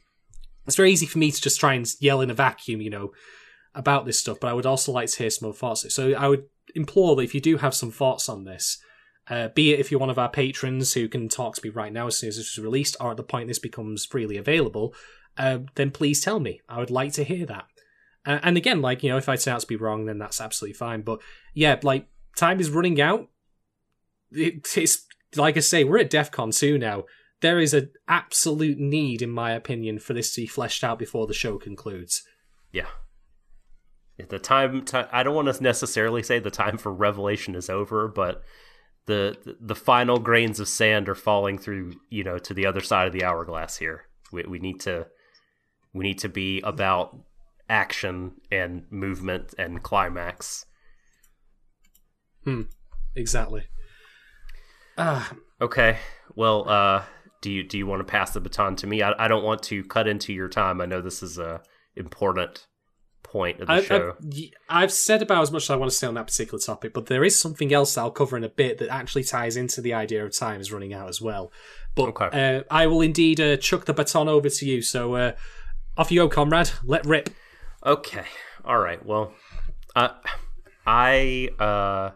[0.65, 3.11] it's very easy for me to just try and yell in a vacuum, you know,
[3.75, 4.39] about this stuff.
[4.41, 5.93] But I would also like to hear some more thoughts.
[5.93, 8.79] So I would implore that if you do have some thoughts on this,
[9.29, 11.93] uh, be it if you're one of our patrons who can talk to me right
[11.93, 14.93] now as soon as this is released, or at the point this becomes freely available,
[15.37, 16.61] uh, then please tell me.
[16.67, 17.65] I would like to hear that.
[18.25, 20.39] Uh, and again, like you know, if I turn out to be wrong, then that's
[20.39, 21.01] absolutely fine.
[21.01, 21.19] But
[21.53, 23.29] yeah, like time is running out
[24.35, 27.03] it, it's like I say, we're at DEF CON 2 now.
[27.41, 31.27] There is an absolute need, in my opinion, for this to be fleshed out before
[31.27, 32.23] the show concludes.
[32.71, 32.87] Yeah.
[34.29, 38.07] The time, ti I don't want to necessarily say the time for revelation is over,
[38.07, 38.43] but
[39.05, 43.07] the the final grains of sand are falling through, you know, to the other side
[43.07, 44.05] of the hourglass here.
[44.31, 45.07] We we need to
[45.93, 47.17] we need to be about
[47.69, 50.65] action and movement and climax.
[52.43, 52.63] Hmm.
[53.15, 53.63] Exactly.
[54.97, 55.97] Ah, Okay.
[56.35, 57.03] Well, uh
[57.41, 59.01] do you do you want to pass the baton to me?
[59.01, 60.81] I, I don't want to cut into your time.
[60.81, 61.61] I know this is a
[61.95, 62.67] important
[63.21, 64.15] point of the I, show.
[64.69, 66.93] I, have said about as much as I want to say on that particular topic,
[66.93, 69.93] but there is something else I'll cover in a bit that actually ties into the
[69.93, 71.51] idea of time is running out as well.
[71.95, 72.57] But Okay.
[72.57, 74.81] uh, I will indeed uh, chuck the baton over to you.
[74.81, 75.31] So uh,
[75.97, 76.71] off you go, comrade.
[76.83, 77.29] Let rip.
[77.85, 78.25] Okay.
[78.65, 79.03] All right.
[79.05, 79.33] Well,
[79.95, 80.09] uh,
[80.85, 82.11] I uh,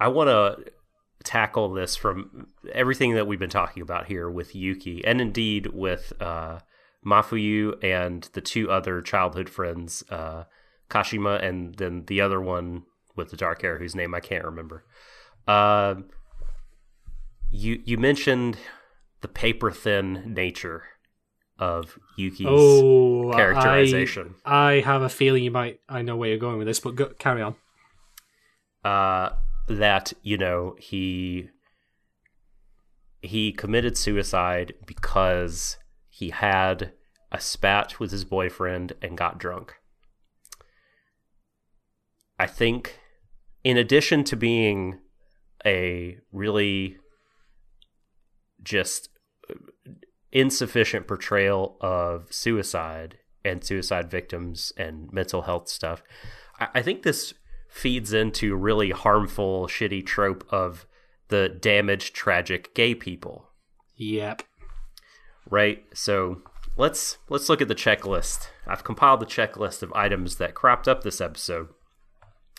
[0.00, 0.72] I want to
[1.24, 6.12] tackle this from everything that we've been talking about here with Yuki, and indeed with
[6.20, 6.58] uh,
[7.06, 10.44] Mafuyu and the two other childhood friends, uh,
[10.90, 12.82] Kashima, and then the other one
[13.16, 14.84] with the dark hair, whose name I can't remember.
[15.46, 15.94] Uh,
[17.50, 18.58] you you mentioned
[19.20, 20.84] the paper thin nature
[21.58, 24.34] of Yuki's Oh, characterization.
[24.44, 25.80] I, I have a feeling you might.
[25.88, 27.54] I know where you're going with this, but go, carry on.
[28.84, 29.30] Uh,
[29.68, 31.48] that you know he
[33.20, 35.76] he committed suicide because
[36.08, 36.92] he had
[37.30, 39.74] a spat with his boyfriend and got drunk.
[42.38, 42.98] I think,
[43.62, 44.98] in addition to being
[45.64, 46.96] a really
[48.62, 49.08] just
[50.32, 56.02] insufficient portrayal of suicide and suicide victims and mental health stuff,
[56.58, 57.34] I, I think this
[57.68, 60.86] feeds into really harmful, shitty trope of
[61.28, 63.48] the damaged, tragic gay people.
[63.96, 64.42] Yep.
[65.50, 65.84] Right.
[65.94, 66.42] So
[66.76, 68.48] let's let's look at the checklist.
[68.66, 71.68] I've compiled the checklist of items that cropped up this episode,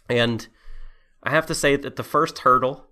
[0.09, 0.47] and
[1.21, 2.87] I have to say that the first hurdle,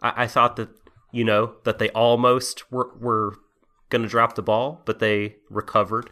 [0.00, 0.68] I, I thought that
[1.12, 3.34] you know that they almost were were
[3.88, 6.10] going to drop the ball, but they recovered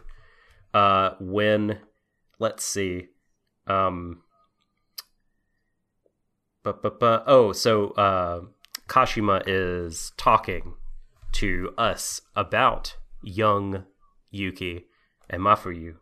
[0.73, 1.79] uh, when
[2.39, 3.07] let's see.
[3.67, 4.21] Um,
[6.63, 8.41] but, but, but, oh, so uh,
[8.87, 10.73] Kashima is talking
[11.33, 13.85] to us about young
[14.31, 14.85] Yuki
[15.29, 15.95] and Mafuyu,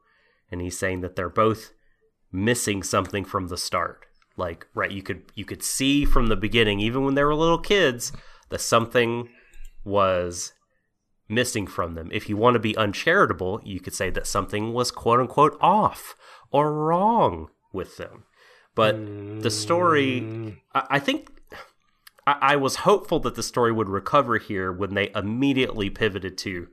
[0.52, 1.72] and he's saying that they're both
[2.32, 4.06] missing something from the start.
[4.36, 7.60] Like, right, you could you could see from the beginning, even when they were little
[7.60, 8.12] kids,
[8.50, 9.30] that something
[9.84, 10.54] was
[11.30, 12.10] missing from them.
[12.12, 16.16] If you want to be uncharitable, you could say that something was quote unquote off
[16.52, 18.24] or wrong with them.
[18.76, 18.96] But
[19.42, 21.30] the story, I, I think,
[22.26, 26.68] I, I was hopeful that the story would recover here when they immediately pivoted to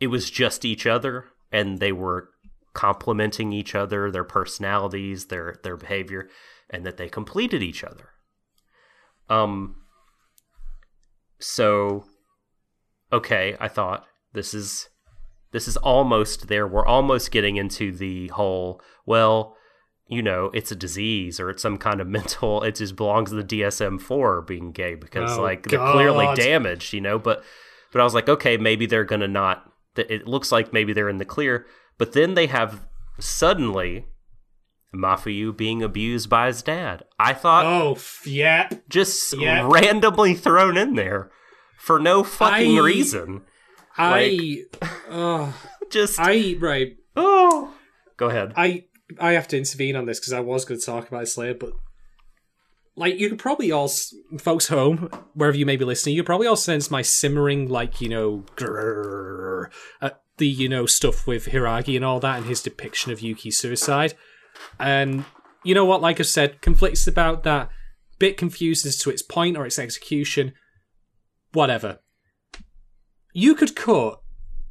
[0.00, 2.30] it was just each other and they were
[2.72, 6.28] complementing each other, their personalities, their their behavior,
[6.70, 8.10] and that they completed each other.
[9.28, 9.76] Um.
[11.38, 12.04] So,
[13.12, 14.88] okay, I thought this is
[15.52, 16.66] this is almost there.
[16.66, 19.56] We're almost getting into the whole well
[20.12, 22.64] you know, it's a disease or it's some kind of mental.
[22.64, 26.92] It just belongs to the DSM four being gay because Oh, like they're clearly damaged,
[26.92, 27.18] you know.
[27.18, 27.44] But
[27.92, 29.64] but I was like, okay, maybe they're gonna not.
[29.96, 31.64] It looks like maybe they're in the clear.
[31.96, 32.86] But then they have
[33.20, 34.06] suddenly
[34.94, 37.04] Mafuyu being abused by his dad.
[37.18, 38.68] I thought Oh, yeah.
[38.88, 39.68] just yeah.
[39.70, 41.30] randomly thrown in there
[41.80, 43.42] for no fucking I- reason.
[43.96, 44.64] I,
[45.08, 45.52] uh,
[45.90, 46.96] Just I, right.
[47.16, 47.74] oh,
[48.16, 48.52] go ahead.
[48.56, 48.84] I
[49.18, 51.54] I have to intervene on this because I was going to talk about this later,
[51.54, 51.72] but
[52.94, 53.90] like you could probably all
[54.38, 58.08] folks home wherever you may be listening, you probably all sense my simmering like you
[58.08, 63.10] know grrr, at the you know stuff with Hiiragi and all that and his depiction
[63.10, 64.14] of Yuki's suicide,
[64.78, 65.24] and
[65.64, 67.68] you know what, like I said, conflicts about that,
[68.18, 70.52] bit confused as to its point or its execution,
[71.52, 71.98] whatever.
[73.32, 74.20] You could cut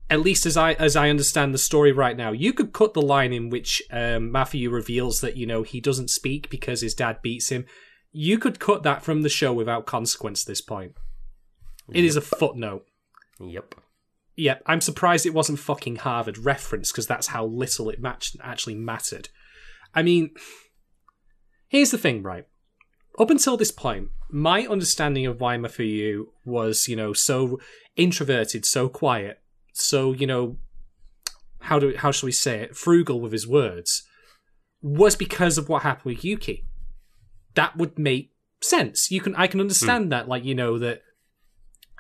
[0.10, 3.02] at least as I as I understand the story right now, you could cut the
[3.02, 7.22] line in which um, Mafuyu reveals that you know he doesn't speak because his dad
[7.22, 7.65] beats him.
[8.12, 10.44] You could cut that from the show without consequence.
[10.44, 10.94] This point,
[11.94, 12.86] it is a footnote.
[13.39, 13.76] Yep.
[14.36, 14.63] Yep.
[14.65, 19.30] I'm surprised it wasn't fucking Harvard reference because that's how little it matched actually mattered.
[19.94, 20.32] I mean,
[21.68, 22.46] here's the thing, right?
[23.20, 27.60] Up until this point, my understanding of why Mafuyu was, you know, so
[27.96, 29.42] introverted, so quiet,
[29.74, 30.58] so you know,
[31.62, 34.04] how do how shall we say it, frugal with his words,
[34.82, 36.65] was because of what happened with Yuki.
[37.56, 39.12] That would make sense.
[39.12, 40.10] You can I can understand hmm.
[40.10, 41.02] that, like you know that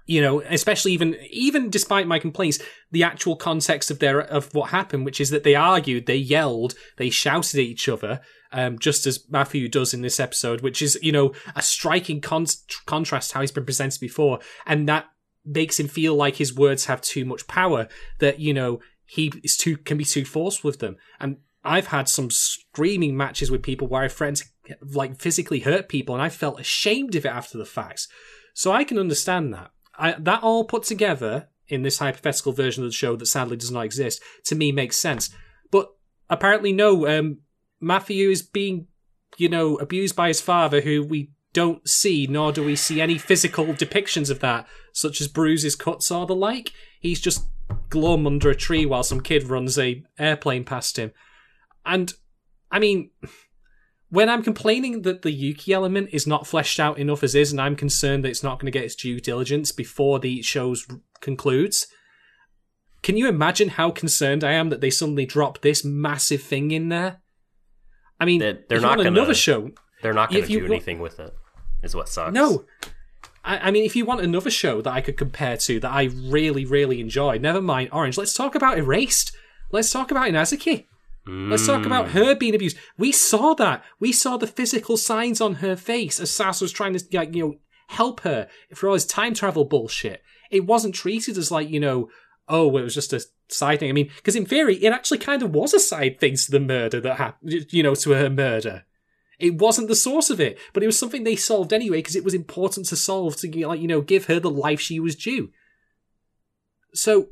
[0.05, 2.59] you know, especially even even despite my complaints,
[2.91, 6.73] the actual context of their of what happened, which is that they argued, they yelled,
[6.97, 10.97] they shouted at each other, um, just as Mafuyu does in this episode, which is
[11.01, 12.45] you know a striking con-
[12.85, 15.05] contrast how he's been presented before, and that
[15.45, 17.87] makes him feel like his words have too much power.
[18.19, 22.07] That you know he is too can be too forced with them, and I've had
[22.07, 24.43] some screaming matches with people where I've friends
[24.81, 28.07] like physically hurt people, and I felt ashamed of it after the facts.
[28.53, 29.71] So I can understand that.
[29.97, 33.71] I, that all put together in this hypothetical version of the show that sadly does
[33.71, 35.29] not exist to me makes sense.
[35.71, 35.89] But
[36.29, 37.07] apparently, no.
[37.07, 37.39] Um,
[37.81, 38.87] Mafuyu is being,
[39.37, 43.17] you know, abused by his father, who we don't see, nor do we see any
[43.17, 46.71] physical depictions of that, such as bruises, cuts, or the like.
[46.99, 47.47] He's just
[47.89, 51.11] glum under a tree while some kid runs a airplane past him.
[51.85, 52.13] And
[52.71, 53.11] I mean,
[54.09, 57.61] when I'm complaining that the Yuki element is not fleshed out enough as is, and
[57.61, 60.75] I'm concerned that it's not going to get its due diligence before the show
[61.19, 61.87] concludes,
[63.01, 66.89] can you imagine how concerned I am that they suddenly drop this massive thing in
[66.89, 67.21] there?
[68.19, 69.71] I mean, They're- they're not gonna- another show.
[70.01, 71.33] They're not going to do anything with it.
[71.81, 72.33] Is what sucks.
[72.33, 72.65] No.
[73.43, 76.03] I, I mean, if you want another show that I could compare to that I
[76.03, 79.35] really, really enjoy, never mind Orange, let's talk about Erased.
[79.71, 80.85] Let's talk about Hinazuki.
[81.27, 82.11] Let's talk about mm.
[82.11, 82.77] her being abused.
[82.97, 83.83] We saw that.
[83.99, 87.43] We saw the physical signs on her face as Sasa was trying to, like, you
[87.43, 87.55] know,
[87.87, 90.23] help her for all his time travel bullshit.
[90.49, 92.09] It wasn't treated as like, you know,
[92.49, 93.89] oh, it was just a side thing.
[93.89, 96.59] I mean, because in theory, it actually kind of was a side thing to the
[96.59, 98.85] murder that happened, you know, to her murder.
[99.37, 102.25] It wasn't the source of it, but it was something they solved anyway because it
[102.25, 105.51] was important to solve to, like, you know, give her the life she was due.
[106.93, 107.29] So,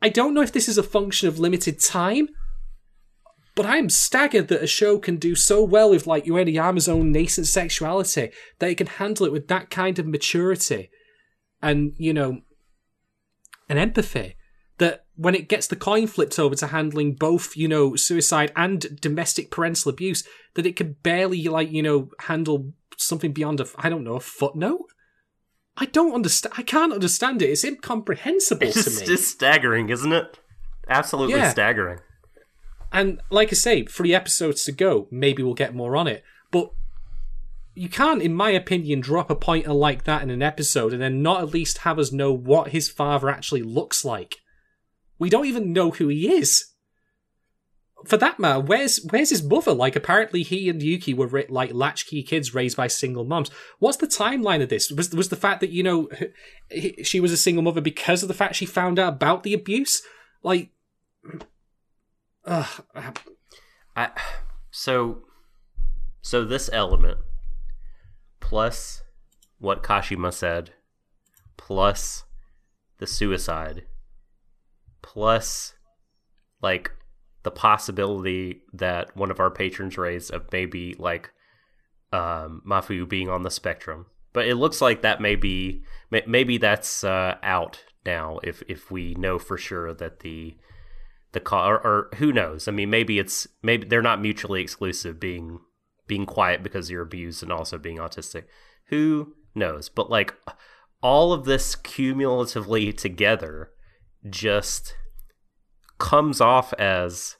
[0.00, 2.28] I don't know if this is a function of limited time,
[3.54, 7.12] but I am staggered that a show can do so well with, like, Uenoyama's own
[7.12, 10.90] nascent sexuality that it can handle it with that kind of maturity
[11.60, 12.40] and, you know,
[13.68, 14.36] an empathy
[14.78, 19.00] that when it gets the coin flipped over to handling both, you know, suicide and
[19.00, 23.88] domestic parental abuse, that it can barely, like, you know, handle something beyond a, I
[23.88, 24.86] don't know, a footnote?
[25.76, 26.54] I don't understand.
[26.56, 27.46] I can't understand it.
[27.50, 29.06] It's incomprehensible It's to me.
[29.06, 30.38] just staggering, isn't it?
[30.88, 31.50] Absolutely Yeah.
[31.50, 31.98] staggering.
[32.92, 35.08] And like I say, three episodes to go.
[35.10, 36.22] Maybe we'll get more on it.
[36.52, 36.70] But
[37.74, 41.22] you can't, in my opinion, drop a pointer like that in an episode and then
[41.22, 44.36] not at least have us know what his father actually looks like.
[45.18, 46.70] We don't even know who he is.
[48.04, 49.72] For that matter, where's where's his mother?
[49.72, 53.50] Like, apparently he and Yuki were like latchkey kids raised by single moms.
[53.78, 54.90] What's the timeline of this?
[54.90, 56.08] Was was the fact that you know
[57.02, 60.02] she was a single mother because of the fact she found out about the abuse?
[60.42, 60.70] Like,
[62.44, 62.84] ugh,
[63.96, 64.10] I
[64.70, 65.22] so
[66.20, 67.18] so this element
[68.40, 69.02] plus
[69.58, 70.72] what Kashima said
[71.56, 72.24] plus
[72.98, 73.86] the suicide
[75.14, 75.74] plus
[76.60, 76.90] like
[77.44, 81.30] the possibility that one of our patrons raised of maybe like
[82.12, 84.06] um Mafu being on the spectrum.
[84.32, 89.14] But it looks like that may be maybe that's uh, out now if if we
[89.14, 90.56] know for sure that the
[91.32, 92.66] the or, or who knows?
[92.66, 95.60] I mean maybe it's maybe they're not mutually exclusive being
[96.08, 98.44] being quiet because you're abused and also being autistic.
[98.88, 99.88] Who knows?
[99.88, 100.34] But like
[101.00, 103.70] all of this cumulatively together
[104.28, 104.94] just
[105.98, 107.36] comes off as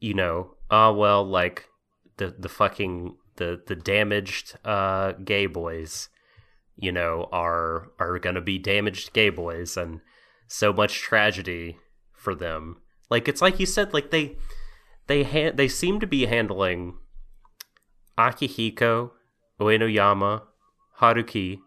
[0.00, 1.68] you know uh well like
[2.18, 6.08] the the fucking the the damaged uh gay boys
[6.76, 10.00] you know are are gonna be damaged gay boys and
[10.48, 11.76] so much tragedy
[12.12, 12.76] for them.
[13.10, 14.36] Like it's like you said, like they
[15.06, 16.98] they ha- they seem to be handling
[18.18, 19.10] Akihiko,
[19.60, 20.42] Uenoyama,
[21.00, 21.58] Haruki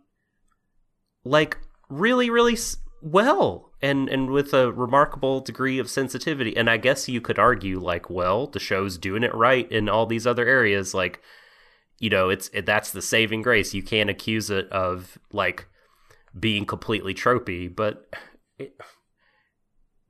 [1.26, 1.58] like
[1.90, 6.56] really really s- well and and with a remarkable degree of sensitivity.
[6.56, 10.06] And I guess you could argue like well the show's doing it right in all
[10.06, 10.94] these other areas.
[10.94, 11.22] Like
[12.00, 13.74] you know it's it, that's the saving grace.
[13.74, 15.68] You can't accuse it of like
[16.38, 18.08] being completely tropey but
[18.60, 18.76] it,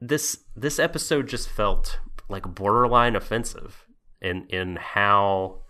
[0.01, 3.85] this this episode just felt like borderline offensive
[4.21, 5.61] in in how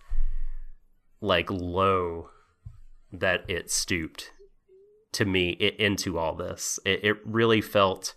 [1.20, 2.30] like low
[3.12, 4.32] that it stooped
[5.12, 8.14] to me it, into all this it, it really felt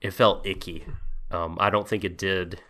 [0.00, 0.86] it felt icky
[1.30, 2.60] um i don't think it did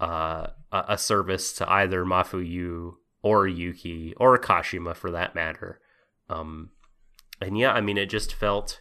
[0.00, 5.80] uh a, a service to either mafuyu or yuki or kashima for that matter
[6.28, 6.70] um
[7.40, 8.80] and yeah i mean it just felt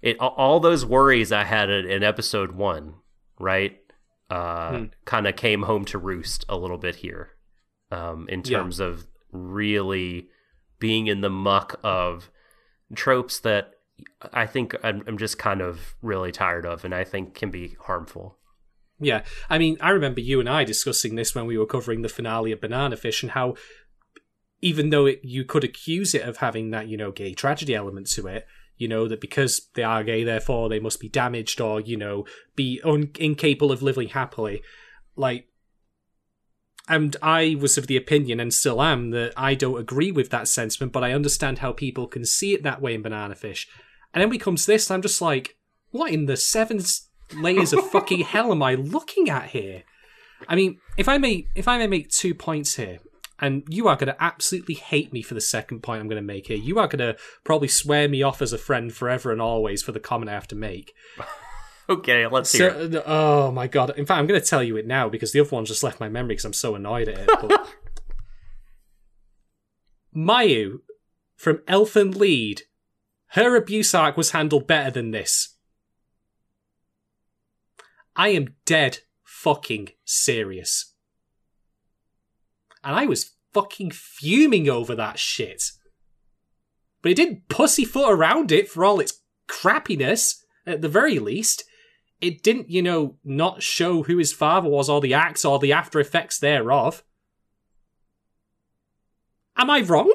[0.00, 2.94] it all- those worries I had in episode one,
[3.38, 3.78] right?
[4.28, 4.84] Uh, Hmm.
[5.04, 7.36] kind of came home to roost a little bit here,
[7.92, 8.58] um, in Yeah.
[8.58, 10.28] terms of really
[10.80, 12.31] being in the muck of
[12.94, 13.72] tropes that
[14.32, 17.76] I think I'm, I'm just kind of really tired of, and I think can be
[17.80, 18.38] harmful.
[18.98, 22.08] Yeah, I mean, I remember you and I discussing this when we were covering the
[22.08, 23.56] finale of Banana Fish and how,
[24.60, 28.06] even though it, you could accuse it of having that, you know, gay tragedy element
[28.10, 31.80] to it, you know, that because they are gay, therefore they must be damaged or,
[31.80, 32.24] you know,
[32.54, 34.62] be un- incapable of living happily.
[35.16, 35.48] Like,
[36.92, 40.46] and I was of the opinion and still am that I don't agree with that
[40.46, 43.66] sentiment, but I understand how people can see it that way in Banana Fish.
[44.12, 45.56] And then becomes this, I'm just like,
[45.90, 46.80] what in the seven
[47.34, 49.84] layers of fucking hell am I looking at here?
[50.46, 52.98] I mean, if I may, if I may make two points here,
[53.38, 56.26] and you are going to absolutely hate me for the second point I'm going to
[56.26, 56.58] make here.
[56.58, 59.92] You are going to probably swear me off as a friend forever and always for
[59.92, 60.92] the comment I have to make.
[61.88, 62.68] Okay, let's hear.
[62.68, 63.02] it.
[63.06, 63.90] Oh my god!
[63.98, 65.98] In fact, I'm going to tell you it now because the other one just left
[65.98, 67.28] my memory because I'm so annoyed at it.
[67.40, 67.66] But...
[70.16, 70.78] Mayu
[71.34, 72.62] from Elfen Lied,
[73.30, 75.56] her abuse arc was handled better than this.
[78.14, 80.94] I am dead fucking serious.
[82.84, 85.64] And I was fucking fuming over that shit.
[87.00, 91.64] But it didn't pussyfoot around it for all its crappiness, at the very least.
[92.22, 95.72] It didn't, you know, not show who his father was or the acts or the
[95.72, 97.02] after effects thereof.
[99.56, 100.12] Am I wrong?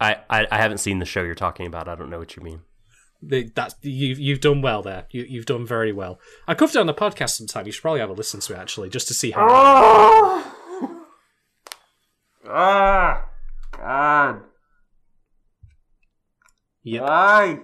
[0.00, 1.88] I, I, I haven't seen the show you're talking about.
[1.88, 2.62] I don't know what you mean.
[3.22, 5.06] The- That's you've You've done well there.
[5.10, 6.18] You, you've done very well.
[6.46, 7.66] I covered it on the podcast sometime.
[7.66, 9.46] You should probably have a listen to it actually, just to see how.
[9.48, 10.50] Oh!
[12.46, 13.28] Ah!
[13.72, 14.42] God!
[16.82, 17.02] Yep.
[17.02, 17.58] Why?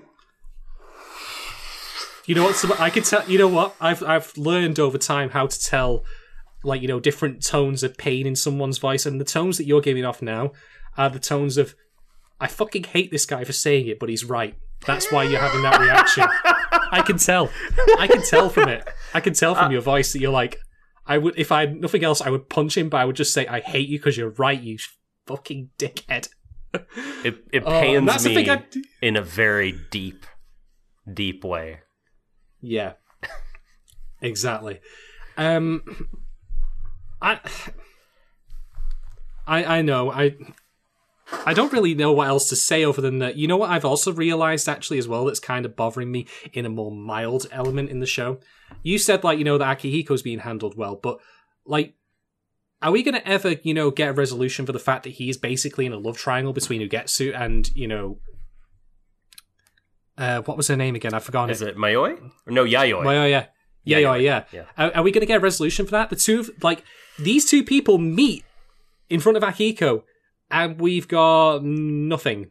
[2.26, 2.54] You know what?
[2.56, 3.28] Some, I could tell.
[3.28, 3.74] You know what?
[3.80, 6.04] I've I've learned over time how to tell,
[6.62, 9.80] like you know, different tones of pain in someone's voice, and the tones that you're
[9.80, 10.52] giving off now
[10.96, 11.74] are the tones of,
[12.40, 14.54] I fucking hate this guy for saying it, but he's right.
[14.86, 16.24] That's why you're having that reaction.
[16.92, 17.50] I can tell.
[17.98, 18.88] I can tell from it.
[19.14, 20.58] I can tell from uh, your voice that you're like,
[21.06, 23.32] I would if I had nothing else, I would punch him, but I would just
[23.32, 24.78] say, I hate you because you're right, you
[25.26, 26.28] fucking dickhead.
[27.24, 28.64] It, it Oh, pains the me I-
[29.02, 30.24] in a very deep,
[31.12, 31.80] deep way.
[32.61, 32.94] Yeah.
[34.20, 34.80] exactly.
[35.36, 36.08] Um
[37.20, 37.40] I
[39.46, 40.11] I I know.
[40.11, 40.36] I
[41.46, 43.36] I don't really know what else to say other than that.
[43.36, 46.66] You know what I've also realized actually as well that's kind of bothering me in
[46.66, 48.40] a more mild element in the show.
[48.82, 51.18] You said like, you know, that Akihiko's being handled well, but
[51.64, 51.94] like
[52.82, 55.36] are we going to ever, you know, get a resolution for the fact that he's
[55.36, 58.18] basically in a love triangle between Ugetsu and, you know,
[60.20, 61.14] uh, what was her name again?
[61.14, 62.30] I've forgotten Is it Mayoi?
[62.46, 63.04] No, Yayoi.
[63.04, 63.46] well, yeah,
[63.84, 64.44] yeah, yeah, yeah.
[64.52, 64.64] Yeah.
[64.76, 66.10] Are, are we going to get a resolution for that?
[66.10, 66.84] The two, of- like,
[67.18, 68.44] these two people meet
[69.08, 70.02] in front of Akihiko,
[70.50, 72.50] and we've got nothing.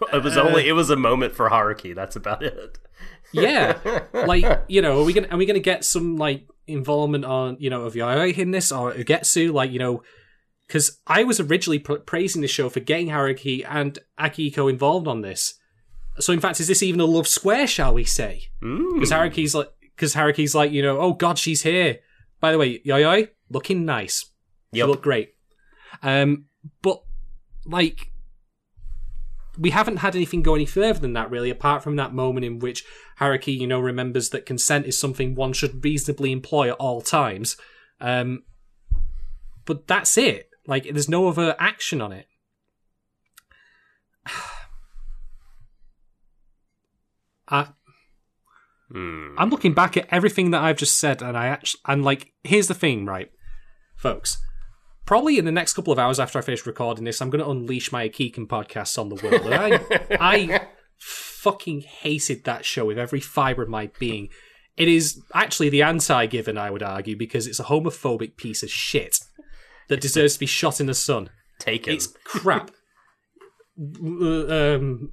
[0.12, 1.94] it was only it was a moment for Haruki.
[1.94, 2.78] That's about it.
[3.32, 3.78] Yeah,
[4.12, 7.70] like, you know, are we gonna are we gonna get some like involvement on you
[7.70, 9.52] know of Yayoi in this or Ugetsu?
[9.52, 10.02] Like, you know,
[10.70, 15.20] because I was originally pr- praising the show for getting Haruki and Akihiko involved on
[15.22, 15.54] this.
[16.20, 17.66] So, in fact, is this even a love square?
[17.66, 18.44] Shall we say?
[18.62, 18.94] Mm.
[18.94, 21.98] Because Haruki's like, because Haruki's like, you know, oh god, she's here.
[22.38, 24.24] By the way, Yayoi looking nice.
[24.70, 24.88] You Yep.
[24.88, 25.34] look great.
[26.04, 26.44] Um,
[26.82, 27.02] but
[27.66, 28.12] like,
[29.58, 32.60] we haven't had anything go any further than that, really, apart from that moment in
[32.60, 32.84] which
[33.18, 37.56] Haruki, you know, remembers that consent is something one should reasonably employ at all times.
[38.00, 38.44] Um,
[39.64, 40.49] but that's it.
[40.70, 42.26] Like, there's no other action on it.
[47.48, 47.70] I,
[48.92, 49.34] Hmm.
[49.38, 52.68] I'm looking back at everything that I've just said, and I actually, and like, here's
[52.68, 53.30] the thing, right,
[53.96, 54.38] folks.
[55.06, 57.50] Probably in the next couple of hours after I finish recording this, I'm going to
[57.50, 59.42] unleash my Akiken podcasts on the world.
[59.46, 60.68] And I, I
[60.98, 64.28] fucking hated that show with every fiber of my being.
[64.76, 69.18] It is actually the anti-given, I would argue, because it's a homophobic piece of shit
[69.90, 71.28] that deserves to be shot in the sun.
[71.58, 71.94] Take it.
[71.94, 72.70] It's crap.
[73.78, 75.12] um,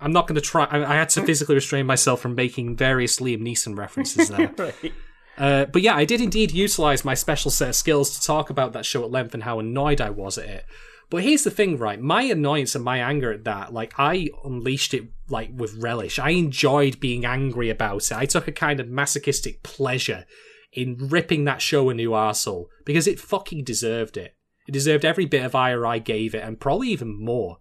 [0.00, 0.64] I'm not going to try.
[0.64, 4.52] I, I had to physically restrain myself from making various Liam Neeson references there.
[4.58, 4.92] Right.
[5.38, 8.72] uh, but yeah, I did indeed utilize my special set of skills to talk about
[8.72, 10.66] that show at length and how annoyed I was at it.
[11.10, 12.00] But here's the thing, right?
[12.00, 16.18] My annoyance and my anger at that, like, I unleashed it, like, with relish.
[16.18, 18.12] I enjoyed being angry about it.
[18.12, 20.26] I took a kind of masochistic pleasure
[20.72, 24.34] in ripping that show a new arsehole because it fucking deserved it.
[24.66, 27.58] It deserved every bit of ire I gave it, and probably even more.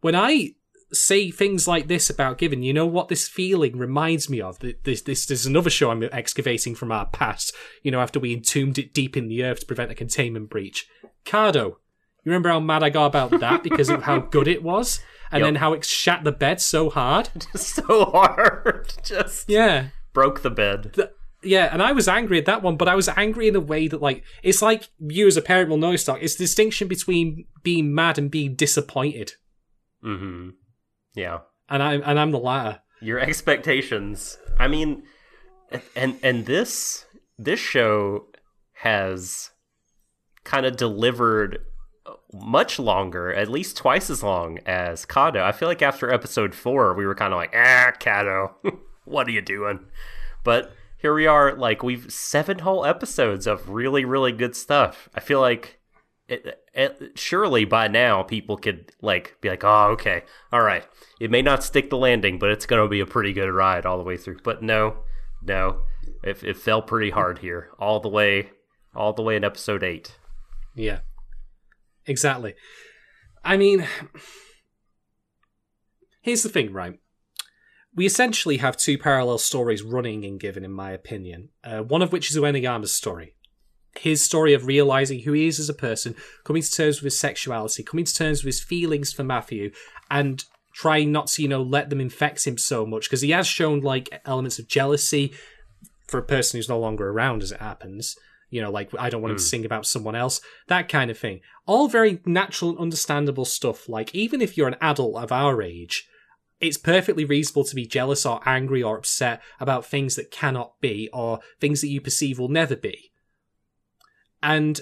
[0.00, 0.50] When I
[0.92, 4.58] say things like this about Given, you know what this feeling reminds me of?
[4.58, 8.34] This, this, this is another show I'm excavating from our past, you know, after we
[8.34, 10.86] entombed it deep in the earth to prevent a containment breach.
[11.24, 11.76] Kado.
[12.22, 15.00] You remember how mad I got about that because of how good it was?
[15.32, 15.46] And Yep.
[15.46, 17.30] then how it shat the bed so hard?
[17.54, 18.92] so hard.
[19.04, 19.88] Just Yeah.
[20.12, 20.94] broke the bed.
[21.44, 23.88] Yeah, and I was angry at that one, but I was angry in a way
[23.88, 26.18] that, like, it's like you as a parent will know, Stock.
[26.20, 29.32] It's the distinction between being mad and being disappointed.
[30.02, 30.50] hmm
[31.14, 31.38] Yeah.
[31.68, 32.80] And I'm, and I'm the latter.
[33.00, 34.38] Your expectations.
[34.58, 35.02] I mean,
[35.96, 37.04] and and this
[37.38, 38.26] this show
[38.74, 39.50] has
[40.44, 41.58] kind of delivered
[42.32, 45.42] much longer, at least twice as long as Kado.
[45.42, 48.52] I feel like after episode four, we were kind of like, ah, Kado,
[49.04, 49.80] what are you doing?
[50.42, 50.72] But
[51.04, 55.06] here we are, like we've seven whole episodes of really, really good stuff.
[55.14, 55.78] I feel like
[56.28, 60.82] it, it, surely by now people could like be like, oh, okay, all right.
[61.20, 63.98] It may not stick the landing, but it's gonna be a pretty good ride all
[63.98, 64.38] the way through.
[64.42, 65.00] But no,
[65.42, 65.82] no,
[66.22, 68.52] it, it fell pretty hard here, all the way,
[68.94, 70.16] all the way in episode eight.
[70.74, 71.00] Yeah.
[72.06, 72.54] Exactly.
[73.44, 73.86] I mean,
[76.22, 76.98] here's the thing, right?
[77.96, 81.50] We essentially have two parallel stories running in Given, in my opinion.
[81.62, 83.34] Uh, one of which is Uenoyama's story.
[83.96, 87.18] His story of realizing who he is as a person, coming to terms with his
[87.18, 89.72] sexuality, coming to terms with his feelings for Mafuyu,
[90.10, 93.46] and trying not to, you know, let them infect him so much because he has
[93.46, 95.32] shown like elements of jealousy
[96.08, 98.16] for a person who's no longer around as it happens.
[98.50, 101.18] You know, like I don't want him to sing about someone else, that kind of
[101.18, 101.40] thing.
[101.66, 103.88] All very natural and understandable stuff.
[103.88, 106.08] Like even if you're an adult of our age,
[106.60, 111.08] it's perfectly reasonable to be jealous or angry or upset about things that cannot be
[111.12, 113.12] or things that you perceive will never be.
[114.42, 114.80] And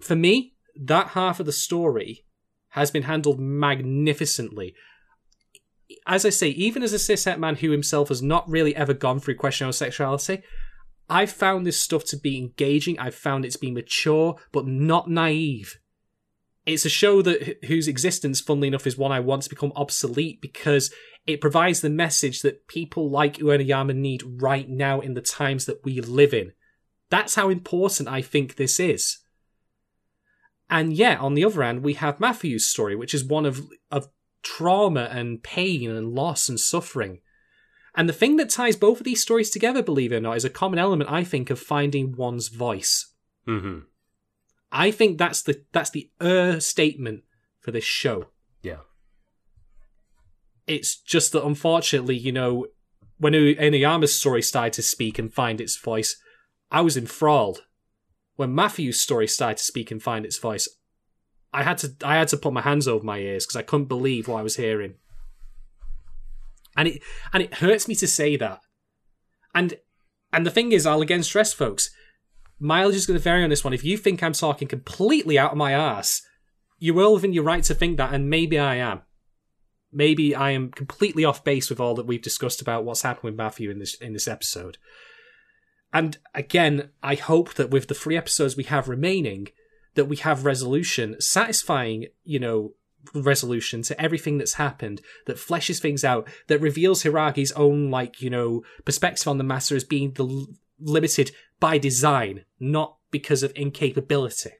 [0.00, 2.24] for me, that half of the story
[2.70, 4.74] has been handled magnificently.
[6.06, 9.20] As I say, even as a cishet man who himself has not really ever gone
[9.20, 10.42] through questioning sexuality,
[11.08, 12.98] I've found this stuff to be engaging.
[12.98, 15.78] I've found it to be mature, but not naive.
[16.64, 20.40] It's a show that whose existence, funnily enough, is one I want to become obsolete
[20.40, 20.92] because
[21.26, 25.84] it provides the message that people like Uenoyama need right now in the times that
[25.84, 26.52] we live in.
[27.10, 29.18] That's how important I think this is.
[30.70, 33.60] And yet, on the other hand, we have Mafuyu's story, which is one of,
[33.90, 34.08] of
[34.42, 37.20] trauma and pain and loss and suffering.
[37.94, 40.46] And the thing that ties both of these stories together, believe it or not, is
[40.46, 43.12] a common element, I think, of finding one's voice.
[43.46, 43.80] Mm-hmm.
[44.72, 47.24] I think that's the that's the er statement
[47.60, 48.26] for this show.
[48.62, 48.78] Yeah.
[50.66, 52.66] It's just that unfortunately, you know,
[53.18, 56.16] when Uenoyama's story started to speak and find its voice,
[56.70, 57.62] I was enthralled.
[58.36, 60.66] When Mafuyu's story started to speak and find its voice,
[61.52, 63.86] I had to I had to put my hands over my ears because I couldn't
[63.86, 64.94] believe what I was hearing.
[66.74, 67.02] And it
[67.34, 68.60] and it hurts me to say that.
[69.54, 69.74] And
[70.32, 71.90] and the thing is, I'll again stress, folks,
[72.62, 73.72] mileage is going to vary on this one.
[73.72, 76.22] If you think I'm talking completely out of my ass,
[76.78, 79.02] you're well within your right to think that, and maybe I am.
[79.92, 83.36] Maybe I am completely off base with all that we've discussed about what's happened with
[83.36, 84.78] Mafuyu in this in this episode.
[85.92, 89.48] And again, I hope that with the three episodes we have remaining,
[89.94, 92.72] that we have resolution, satisfying, you know,
[93.14, 98.30] resolution to everything that's happened, that fleshes things out, that reveals Hiiragi's own, like, you
[98.30, 100.46] know, perspective on the matter as being the
[100.80, 101.32] limited
[101.62, 104.50] by design, not because of incapability.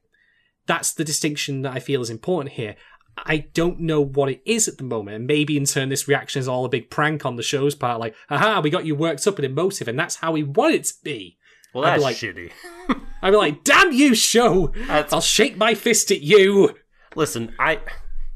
[0.67, 2.77] That's the distinction that I feel is important here.
[3.19, 5.17] I don't know what it is at the moment.
[5.17, 7.99] And maybe in turn, this reaction is all a big prank on the show's part.
[7.99, 10.85] Like, aha, we got you worked up and emotive, and that's how we want it
[10.85, 11.39] to be.
[11.75, 12.53] Well, I'd be that's like- shitty.
[13.23, 14.69] I'd be like, damn you, show!
[14.87, 16.77] That's- I'll shake my fist at you!
[17.17, 17.81] Listen, I,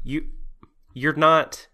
[0.03, 0.27] you,
[0.93, 1.67] you're not.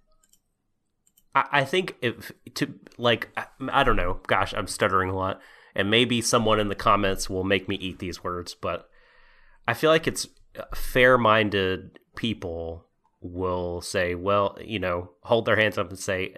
[1.36, 4.20] I, I think if to like I, I don't know.
[4.28, 5.42] Gosh, I'm stuttering a lot,
[5.76, 8.90] and maybe someone in the comments will make me eat these words, but
[9.68, 10.28] I feel like it's
[10.76, 12.86] fair-minded people
[13.22, 16.34] will say, well, you know, hold their hands up and say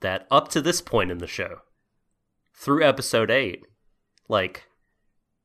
[0.00, 1.58] that up to this point in the show,
[2.54, 3.66] through episode eight,
[4.28, 4.64] like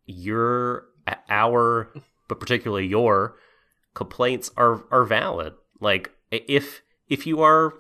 [0.06, 0.86] your
[1.30, 1.94] our
[2.28, 3.36] but particularly your
[3.94, 5.54] complaints are are valid.
[5.80, 7.74] Like if if you are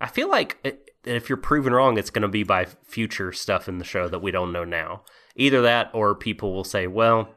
[0.00, 0.58] i feel like
[1.04, 4.20] if you're proven wrong it's going to be by future stuff in the show that
[4.20, 5.02] we don't know now
[5.36, 7.28] either that or people will say well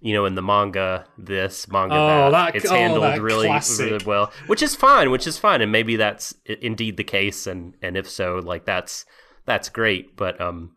[0.00, 3.46] you know in the manga this manga Oh, that, that- it's oh, handled that really
[3.48, 3.90] classic.
[3.90, 7.74] really well which is fine which is fine and maybe that's indeed the case and
[7.82, 9.04] and if so like that's
[9.44, 10.72] that's great but um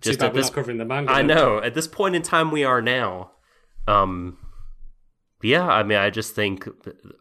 [0.00, 1.12] just at this covering the manga.
[1.12, 1.58] I know.
[1.62, 3.30] At this point in time we are now,
[3.86, 4.36] um,
[5.40, 5.64] yeah.
[5.66, 6.64] I mean, I just think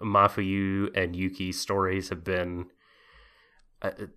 [0.01, 2.65] Mafuyu and Yuki's stories have been,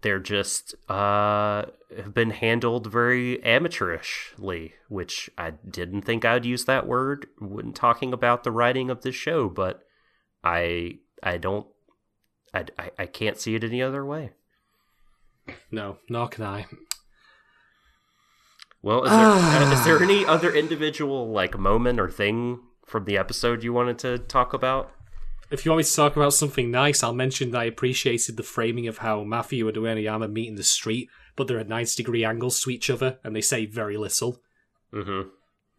[0.02, 1.64] they're just uh
[1.96, 8.12] have been handled very amateurishly, which I didn't think I'd use that word when talking
[8.12, 9.82] about the writing of this show, but
[10.44, 11.66] I I don't
[12.54, 14.32] I I, I can't see it any other way.
[15.70, 16.66] No, nor can I.
[18.82, 23.18] Well, is there, uh, is there any other individual like moment or thing from the
[23.18, 24.92] episode you wanted to talk about?
[25.50, 28.42] If you want me to talk about something nice, I'll mention that I appreciated the
[28.42, 32.24] framing of how Mafuyu and Uenoyama meet in the street, but they're at 90 degree
[32.24, 34.40] angles to each other, and they say very little.
[34.92, 35.28] Mm-hmm.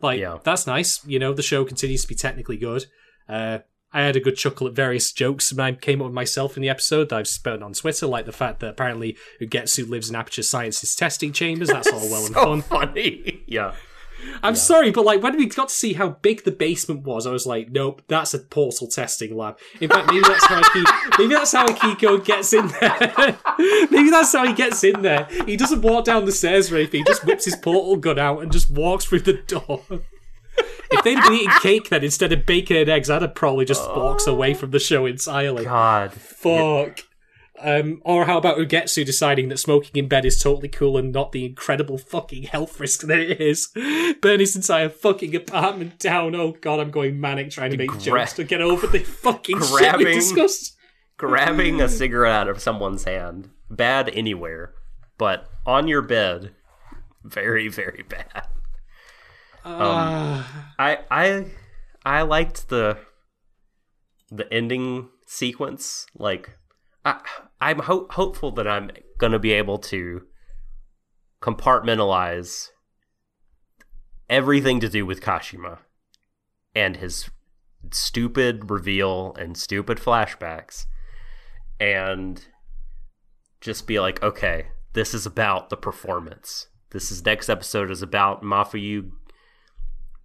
[0.02, 0.38] Like, Yeah.
[0.44, 1.06] that's nice.
[1.06, 2.86] You know, the show continues to be technically good.
[3.28, 3.60] Uh,
[3.92, 6.62] I had a good chuckle at various jokes and I came up with myself in
[6.62, 10.16] the episode that I've spoken on Twitter, like the fact that apparently Ugetsu lives in
[10.16, 11.70] Aperture Science's testing chambers.
[11.70, 12.62] That's all well and fun.
[12.64, 13.44] funny.
[13.48, 13.74] yeah.
[14.44, 17.32] I'm sorry, but like when we got to see how big the basement was, I
[17.32, 19.58] was like, nope, that's a portal testing lab.
[19.80, 23.38] In fact, maybe that's how Akihiko, maybe that's how Akihiko gets in there.
[23.92, 25.28] maybe that's how he gets in there.
[25.46, 27.02] He doesn't walk down the stairs or anything.
[27.02, 29.84] He just whips his portal gun out and just walks through the door.
[30.92, 33.88] if they'd been eating cake then instead of bacon and eggs, I'd have probably just
[33.90, 34.34] walked oh.
[34.34, 35.66] away from the show entirely.
[35.66, 36.14] God.
[36.14, 37.07] Fuck.
[37.60, 41.32] Um, or how about Ugetsu deciding that smoking in bed is totally cool and not
[41.32, 43.68] the incredible fucking health risk that it is?
[44.22, 46.36] Burn his entire fucking apartment down.
[46.36, 49.60] Oh god, I'm going manic trying to make Gra- jokes to get over the fucking
[49.60, 50.78] shit we grabbing- discussed.
[51.18, 54.74] grabbing a cigarette out of someone's hand, bad anywhere,
[55.18, 56.52] but on your bed,
[57.24, 58.48] very very bad.
[59.66, 60.44] Uh,
[60.80, 61.46] I I
[62.06, 62.98] I liked the
[64.32, 66.06] the ending sequence.
[66.16, 66.52] Like
[67.04, 67.20] I
[67.60, 70.24] I'm ho- hopeful that I'm gonna be able to
[71.42, 72.70] compartmentalize
[74.30, 75.80] everything to do with Kashima
[76.76, 77.30] and his
[77.92, 80.86] stupid reveal and stupid flashbacks
[81.80, 82.46] and
[83.62, 86.68] just be like, okay, this is about the performance.
[86.92, 89.12] This is next episode is about Mafuyu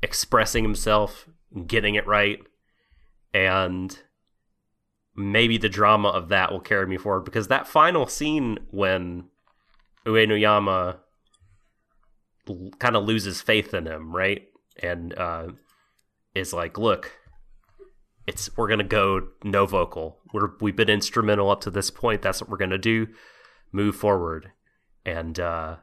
[0.03, 1.29] expressing himself,
[1.67, 2.41] getting it right,
[3.35, 3.99] and
[5.15, 9.25] maybe the drama of that will carry me forward because that final scene when
[10.07, 10.99] Uenoyama
[12.79, 14.43] kind of loses faith in him, right?
[14.83, 15.49] And uh,
[16.35, 17.13] is like, look,
[18.27, 20.19] it's we're gonna go no vocal.
[20.33, 22.23] We're we've been instrumental up to this point.
[22.23, 23.09] That's what we're gonna do.
[23.71, 24.53] Move forward,
[25.05, 25.77] and uh,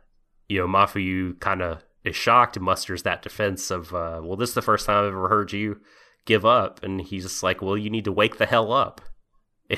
[0.47, 4.49] you know, Mafuyu kind of is shocked and musters that defense of, uh, well, this
[4.49, 5.79] is the first time I've ever heard you
[6.25, 9.01] give up, and he's just like, well, you need to wake the hell up.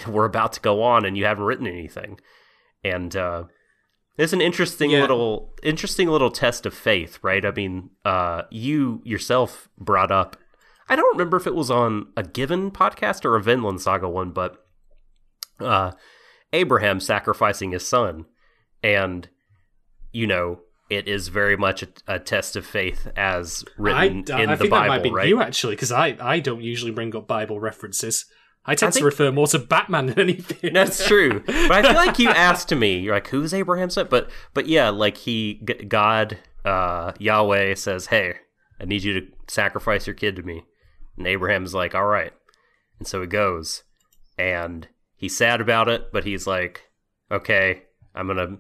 [0.08, 2.20] We're about to go on, and you haven't written anything,
[2.84, 3.44] and uh,
[4.18, 5.02] it's an interesting Yeah.
[5.02, 7.46] little interesting little test of faith, right?
[7.46, 10.38] I mean, uh, you yourself brought up.
[10.89, 14.32] I don't remember if it was on a given podcast or a Vinland Saga one,
[14.32, 14.66] but
[15.60, 15.92] uh,
[16.54, 18.26] Abraham sacrificing his son,
[18.84, 19.30] and
[20.12, 24.44] you know it is very much a, a test of faith as I, written I
[24.44, 25.28] in the think that might Bible, be right?
[25.30, 28.26] you actually, because I, I don't usually bring up Bible references.
[28.66, 30.74] I tend I think- to refer more to Batman than anything.
[30.74, 31.41] That's true.
[31.45, 34.07] But I feel like you asked me, you're like, who's Abraham's son?
[34.09, 38.36] But but yeah, like he G- God uh Yahweh says, "Hey,
[38.80, 40.64] I need you to sacrifice your kid to me."
[41.18, 42.34] And Abraham's like, "All right."
[42.99, 43.84] And so he goes.
[44.38, 46.89] And he's sad about it, but he's like,
[47.32, 47.84] "Okay,
[48.16, 48.57] I'm going to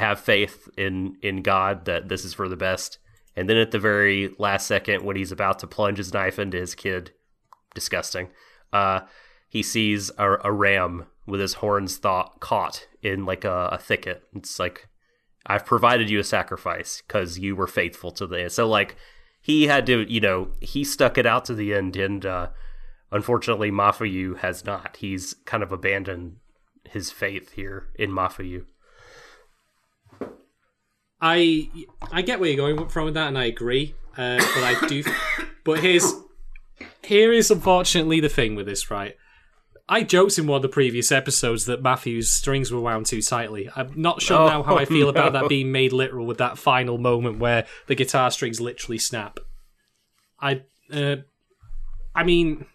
[0.00, 2.98] have faith in in God that this is for the best."
[3.34, 6.58] And then at the very last second when he's about to plunge his knife into
[6.58, 7.12] his kid,
[7.74, 8.28] disgusting.
[8.72, 9.00] Uh,
[9.48, 14.22] he sees a, a ram with his horns thought, caught in like a, a thicket.
[14.34, 14.88] It's like,
[15.46, 18.48] I've provided you a sacrifice because you were faithful to the.
[18.50, 18.96] So like,
[19.46, 22.48] he had to, you know, he stuck it out to the end, and uh,
[23.12, 24.96] unfortunately, Mafuyu has not.
[24.96, 26.38] He's kind of abandoned
[26.82, 28.64] his faith here in Mafuyu.
[31.20, 31.70] I
[32.10, 33.94] I get where you're going from with that, and I agree.
[34.16, 35.04] Uh, but I do.
[35.64, 36.12] but here's
[37.06, 39.16] here is unfortunately the thing with this, right?
[39.88, 43.70] I joked in one of the previous episodes that Mafuyu's strings were wound too tightly.
[43.76, 46.58] I'm not sure Oh, now how I feel about that being made literal with that
[46.58, 49.38] final moment where the guitar strings literally snap.
[50.40, 51.16] I, uh,
[52.16, 52.66] I mean,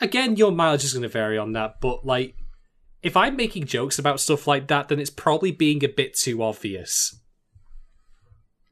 [0.00, 2.34] again, your mileage is going to vary on that, but like,
[3.02, 6.42] if I'm making jokes about stuff like that, then it's probably being a bit too
[6.42, 7.20] obvious.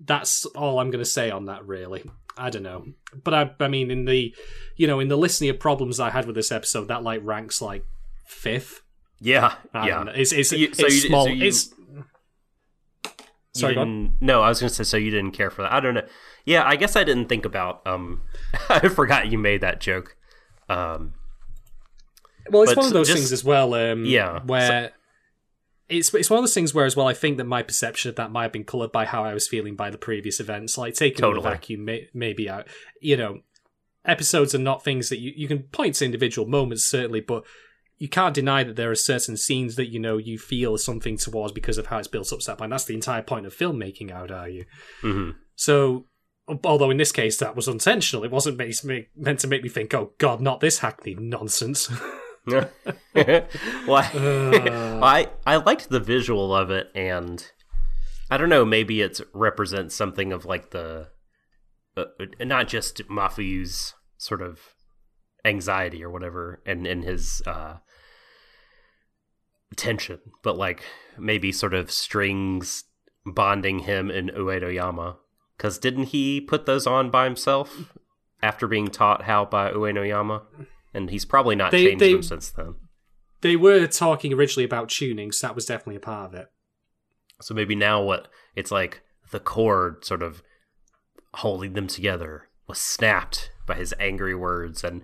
[0.00, 2.04] That's all I'm going to say on that, really.
[2.36, 2.86] I don't know,
[3.22, 4.34] but I, I mean, in the,
[4.76, 7.62] you know, in the listening of problems I had with this episode, that like ranks
[7.62, 7.84] like
[8.26, 8.82] fifth.
[9.20, 10.04] Yeah, I yeah.
[10.14, 11.26] It's it's, So you- it's so you- small.
[11.26, 11.72] so you- it's
[13.54, 13.86] sorry, on.
[13.86, 15.72] didn't- No, I was going to say, so you didn't care for that.
[15.72, 16.06] I don't know.
[16.44, 17.86] Yeah, I guess I didn't think about.
[17.86, 18.22] Um,
[18.68, 20.16] I forgot you made that joke.
[20.68, 21.14] Um,
[22.50, 23.74] Well, it's one of those just- things as well.
[23.74, 24.92] Um, Yeah, where
[25.88, 28.16] it's it's one of those things where as well I think that my perception of
[28.16, 30.78] that might have been coloured by how I was feeling by the previous events.
[30.78, 31.42] Like taking Totally.
[31.42, 32.66] the vacuum may, maybe out.
[33.00, 33.40] You know,
[34.04, 37.44] episodes are not things that you you can point to individual moments certainly, but
[37.98, 41.52] you can't deny that there are certain scenes that you know you feel something towards
[41.52, 42.70] because of how it's built up to that point.
[42.70, 44.64] That's the entire point of filmmaking, I would argue.
[45.02, 45.36] mhm.
[45.54, 46.06] So,
[46.64, 49.94] although in this case that was intentional, it wasn't meant meant to make me think,
[49.94, 51.88] "Oh God, not this hackneyed nonsense."
[52.46, 53.46] well,
[53.88, 57.50] I, I I liked the visual of it, and
[58.30, 61.08] I don't know, maybe it represents something of like the
[61.96, 62.04] uh,
[62.40, 64.60] not just Mafuyu's sort of
[65.44, 67.78] anxiety or whatever, and and his uh,
[69.76, 70.84] tension, but like
[71.18, 72.84] maybe sort of strings
[73.24, 75.16] bonding him and Uenoyama.
[75.56, 77.92] Because didn't he put those on by himself
[78.42, 80.42] after being taught how by Uenoyama?
[80.94, 82.76] And he's probably not They- changed they- them since then.
[83.40, 86.48] they were talking originally about tuning, so that was definitely a part of it.
[87.42, 90.42] So maybe now what it's like the cord sort of
[91.34, 95.02] holding them together was snapped by his angry words and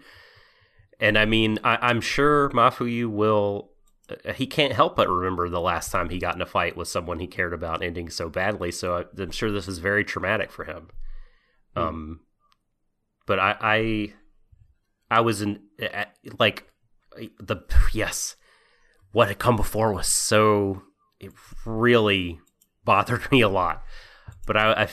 [1.01, 3.73] and I mean I, I'm sure Mafuyu will
[4.09, 6.87] uh, he can't help but remember the last time he got in a fight with
[6.89, 8.71] someone he cared about ending so badly.
[8.71, 10.89] So I, I'm sure this is very traumatic for him.
[11.77, 11.83] Hmm.
[11.83, 12.21] Um,
[13.27, 14.13] but I I,
[15.11, 15.61] I was in
[16.39, 16.71] like
[17.39, 17.57] the
[17.93, 18.37] yes,
[19.13, 20.83] what had come before was so
[21.19, 21.33] it
[21.65, 22.41] really
[22.85, 23.83] bothered me a lot.
[24.47, 24.89] But I, I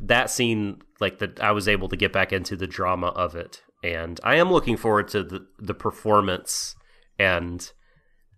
[0.00, 3.62] that scene like that I was able to get back into the drama of it,
[3.82, 6.74] and I am looking forward to the the performance
[7.18, 7.70] and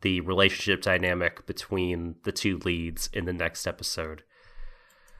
[0.02, 4.22] the relationship dynamic between the two leads in the next episode.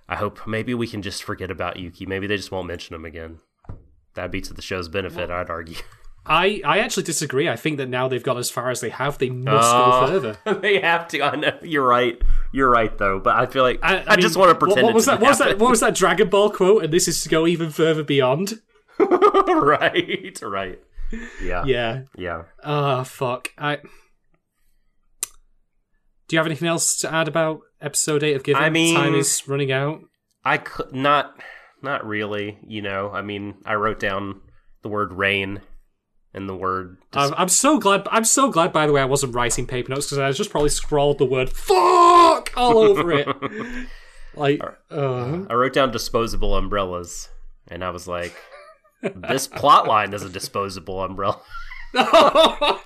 [0.09, 2.07] I hope maybe we can just forget about Yuki.
[2.07, 3.38] Maybe they just won't mention him again.
[4.15, 5.77] That'd be to the show's benefit, well, I'd argue.
[6.27, 7.49] I, I actually disagree.
[7.49, 10.07] I think that now they've gone as far as they have, they must go oh.
[10.07, 10.39] further.
[10.61, 11.23] they have to.
[11.23, 12.21] I know you're right.
[12.53, 13.19] You're right, though.
[13.19, 14.83] But I feel like I, I, I mean, just want to pretend.
[14.83, 15.21] What, what was that?
[15.21, 15.59] What was that?
[15.59, 16.85] What was that Dragon Ball quote?
[16.85, 18.61] And this is to go even further beyond.
[18.99, 20.39] right.
[20.43, 20.79] Right.
[21.43, 21.65] Yeah.
[21.65, 22.03] Yeah.
[22.17, 22.43] Yeah.
[22.63, 23.49] Oh fuck.
[23.59, 23.79] I.
[26.29, 28.63] Do you have anything else to add about episode eight of Given?
[28.63, 30.03] I mean, time is running out.
[30.45, 31.41] I could not,
[31.83, 32.59] not really.
[32.66, 34.41] You know, I mean, I wrote down
[34.83, 35.61] the word rain
[36.33, 36.99] and the word.
[37.12, 38.07] Dis- I'm so glad.
[38.11, 38.72] I'm so glad.
[38.72, 41.51] By the way, I wasn't writing paper notes because I just probably scrawled the word
[41.51, 43.28] "fuck" all over it.
[44.35, 44.61] like,
[44.91, 47.28] uh, I wrote down disposable umbrellas,
[47.68, 48.35] and I was like,
[49.03, 51.41] "This plot line is a disposable umbrella."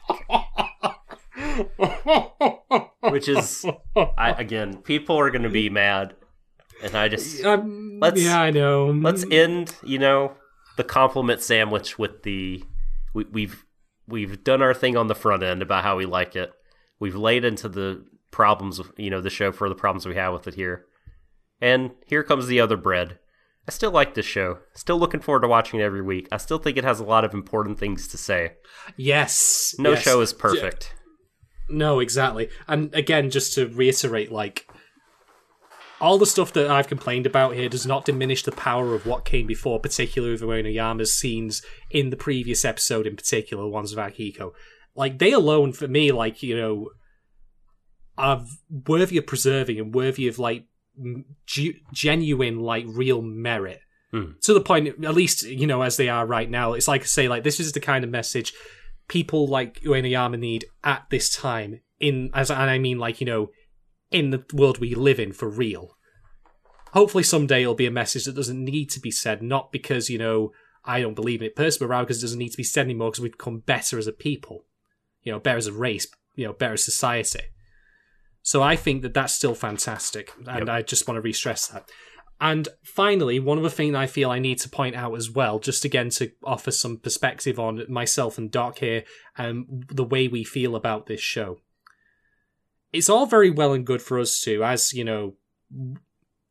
[3.11, 3.67] Which is,
[3.97, 6.15] I, again, people are going to be mad,
[6.85, 8.87] and I just um, let's yeah, I know.
[8.87, 10.33] Let's end, you know,
[10.77, 12.63] the compliment sandwich with the
[13.15, 13.65] we, we've
[14.07, 16.53] we've done our thing on the front end about how we like it.
[17.01, 20.47] We've laid into the problems, you know, the show for the problems we have with
[20.47, 20.87] it here.
[21.61, 23.19] And here comes the other bread.
[23.67, 24.59] I still like this show.
[24.75, 26.29] Still looking forward to watching it every week.
[26.31, 28.55] I still think it has a lot of important things to say.
[28.97, 29.75] Yes.
[29.79, 30.03] No yes.
[30.03, 30.95] show is perfect.
[31.71, 32.51] No, exactly.
[32.69, 34.69] And again, just to reiterate, like
[36.01, 39.25] all the stuff that I've complained about here does not diminish the power of what
[39.25, 44.53] came before, particularly with Uenoyama's scenes in the previous episode, in particular, ones of Akihiko.
[44.95, 46.91] Like, they alone, for me, like, you know,
[48.17, 48.45] are
[48.87, 50.67] worthy of preserving and worthy of, like,
[51.47, 53.81] g- genuine, like, real merit.
[54.13, 54.41] Mm.
[54.43, 56.75] To the point, at least, you know, as they are right now.
[56.75, 58.53] It's like I say, like, this is the kind of message
[59.09, 63.51] people like Uenoyama need at this time, in, as, and I mean, like, you know,
[64.15, 65.97] in the world we live in for real.
[66.93, 70.17] Hopefully, someday it'll be a message that doesn't need to be said, not because, you
[70.17, 70.53] know,
[70.85, 72.87] I don't believe in it personally, but rather because it doesn't need to be said
[72.87, 74.67] anymore because we've become better as a people,
[75.23, 76.07] you know, better as a race,
[76.37, 77.41] you know, better as society.
[78.43, 80.69] So I think that that's still fantastic, and yep.
[80.69, 81.91] I just want to re-stress that.
[82.41, 85.85] And finally, one other thing I feel I need to point out as well, just
[85.85, 89.05] again to offer some perspective on myself and Doc here
[89.37, 91.59] and the way we feel about this show
[92.95, 95.35] it's all very well and good for us to, as you know,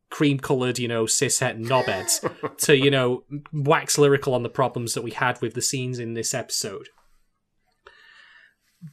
[0.09, 5.03] cream coloured, you know, cishet knobheads, to you know wax lyrical on the problems that
[5.03, 6.89] we had with the scenes in this episode.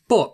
[0.08, 0.32] But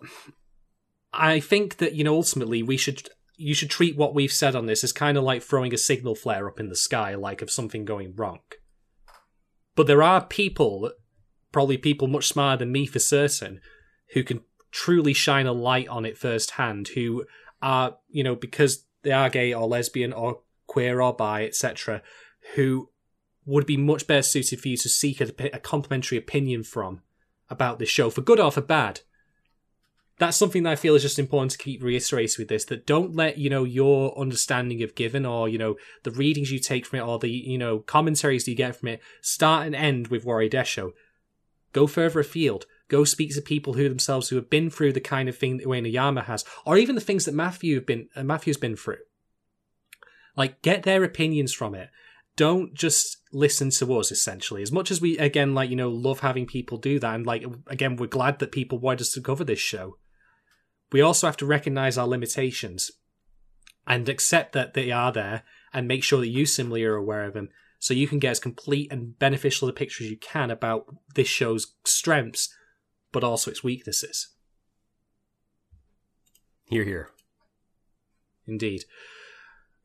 [1.13, 4.67] I think that you know ultimately we should you should treat what we've said on
[4.67, 7.51] this as kind of like throwing a signal flare up in the sky, like of
[7.51, 8.41] something going wrong.
[9.75, 10.91] But there are people,
[11.53, 13.61] probably people much smarter than me for certain,
[14.15, 14.41] who can
[14.77, 17.25] truly shine a light on it firsthand who
[17.63, 22.03] are, you know, because they are gay or lesbian or queer or bi, etc.,
[22.57, 22.91] who
[23.47, 27.01] would be much better suited for you to seek a, a complimentary opinion from
[27.49, 29.01] about this show, for good or for bad.
[30.19, 32.67] That's something that I feel is just important to keep reiterating with this.
[32.67, 36.59] That don't let you know your understanding of Given or you know the readings you
[36.59, 40.09] take from it or the you know commentaries you get from it start and end
[40.09, 40.93] with Warui Deshou.
[41.73, 42.67] Go further afield.
[42.89, 45.67] Go speak to people who themselves who have been through the kind of thing that
[45.67, 48.99] Uenoyama has, or even the things that Mafuyu have been uh, Mafuyu's been through.
[50.37, 51.91] Like, get their opinions from it.
[52.37, 54.13] Don't just listen to us.
[54.13, 57.27] Essentially, as much as we again like you know love having people do that, and
[57.27, 59.99] like again we're glad that people wanted us to cover this show.
[60.93, 62.93] We also have to recognize our limitations
[63.87, 67.35] and accept that they are there, and make sure that you similarly are aware of
[67.35, 70.87] them so you can get as complete and beneficial a picture as you can about
[71.15, 72.55] this show's strengths
[73.17, 74.29] but also its weaknesses.
[76.69, 77.09] Here, here.
[78.47, 78.85] Indeed.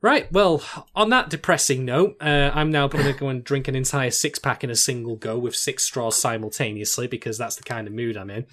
[0.02, 0.64] Right, well,
[0.96, 4.36] on that depressing note, uh, I'm now going to go and drink an entire six
[4.36, 8.16] pack in a single go with six straws simultaneously because that's the kind of mood
[8.16, 8.46] I'm in.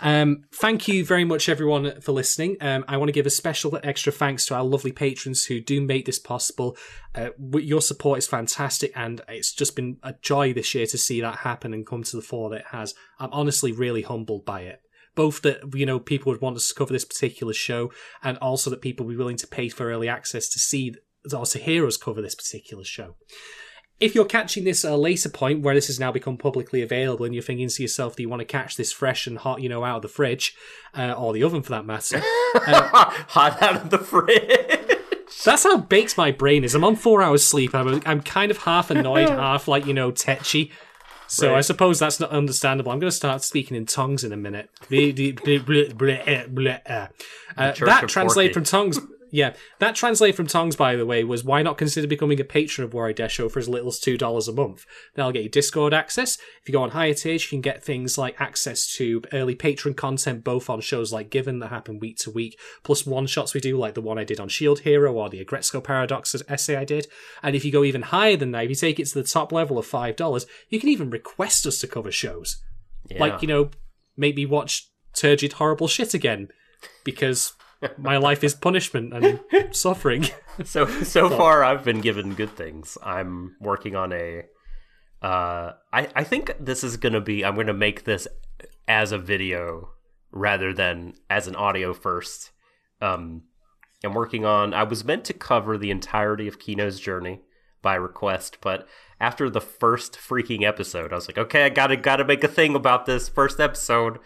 [0.00, 2.56] Um, thank you very much, everyone, for listening.
[2.60, 5.80] Um, I want to give a special extra thanks to our lovely patrons who do
[5.80, 6.76] make this possible.
[7.14, 11.20] Uh, your support is fantastic, and it's just been a joy this year to see
[11.20, 12.92] that happen and come to the fore that it has.
[13.20, 14.82] I'm honestly really humbled by it
[15.18, 17.90] both that you know people would want us to cover this particular show,
[18.22, 20.94] and also that people would be willing to pay for early access to see
[21.34, 23.16] or to hear us cover this particular show.
[24.00, 27.24] if you're catching this at a later point where this has now become publicly available
[27.24, 29.68] and you're thinking to yourself, do you want to catch this fresh and hot, you
[29.68, 30.54] know, out of the fridge
[30.94, 32.20] uh, or the oven for that matter?
[33.34, 34.98] Hot out of the fridge.
[35.44, 36.76] That's how baked my brain is.
[36.76, 37.74] I'm on four hours sleep.
[37.74, 40.70] I'm, I'm kind of half annoyed, half like, you know, tetchy.
[41.28, 42.90] So I suppose that's not understandable.
[42.90, 44.70] I'm going to start speaking in tongues in a minute.
[46.88, 47.08] uh,
[47.56, 48.98] Uh, that translated from tongues.
[49.30, 52.84] Yeah, that translate from tongues, by the way, was why not consider becoming a patron
[52.86, 54.86] of Deshou for as little as two dollars a month?
[55.14, 56.36] That'll get you Discord access.
[56.62, 59.94] If you go on higher tiers, you can get things like access to early patron
[59.94, 63.60] content, both on shows like Given that happen week to week, plus one shots we
[63.60, 66.84] do, like the one I did on Shield Hero or the Agretzko Paradox essay I
[66.84, 67.06] did.
[67.42, 69.52] And if you go even higher than that, if you take it to the top
[69.52, 72.62] level of five dollars, you can even request us to cover shows
[73.10, 73.20] Yeah.
[73.20, 73.70] like you know
[74.16, 76.48] make me watch turgid horrible shit again
[77.04, 77.52] because
[77.96, 79.40] my life is punishment and
[79.74, 80.26] suffering
[80.64, 82.98] So so far, I've been given good things.
[83.02, 84.44] I'm working on a.
[85.22, 87.44] Uh, I I think this is gonna be.
[87.44, 88.26] I'm gonna make this
[88.86, 89.90] as a video
[90.30, 92.50] rather than as an audio first.
[93.00, 93.42] Um,
[94.04, 94.74] I'm working on.
[94.74, 97.42] I was meant to cover the entirety of Kino's journey
[97.80, 98.88] by request, but
[99.20, 102.74] after the first freaking episode, I was like, okay, I gotta gotta make a thing
[102.74, 104.18] about this first episode.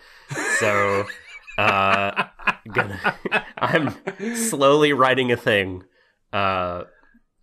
[0.58, 1.04] So.
[1.58, 2.24] Uh,
[2.72, 3.16] gonna,
[3.58, 3.94] I'm
[4.36, 5.84] slowly writing a thing
[6.32, 6.84] uh,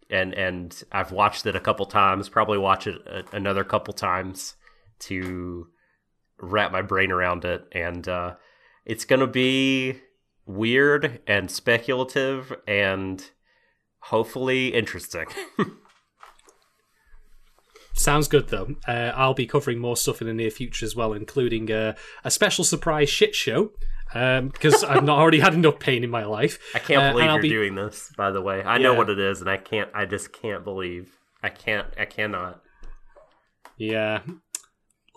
[0.10, 2.30] and and I've watched it a couple times.
[2.30, 4.56] Probably watch it a, another couple times
[5.00, 5.68] to
[6.40, 8.36] wrap my brain around it, and uh,
[8.86, 10.00] it's gonna be
[10.46, 13.30] weird and speculative and
[14.00, 15.26] hopefully interesting.
[17.94, 21.12] sounds good though uh, i'll be covering more stuff in the near future as well
[21.12, 21.94] including uh,
[22.24, 23.72] a special surprise shit show
[24.14, 27.26] um, because i've not already had enough pain in my life I can't Uh, believe
[27.32, 28.12] you're be- doing this.
[28.18, 29.90] By the way, I know what it is, and I can't.
[29.94, 31.12] I just can't believe.
[31.44, 31.88] I can't.
[31.98, 32.62] I cannot.
[33.78, 34.22] yeah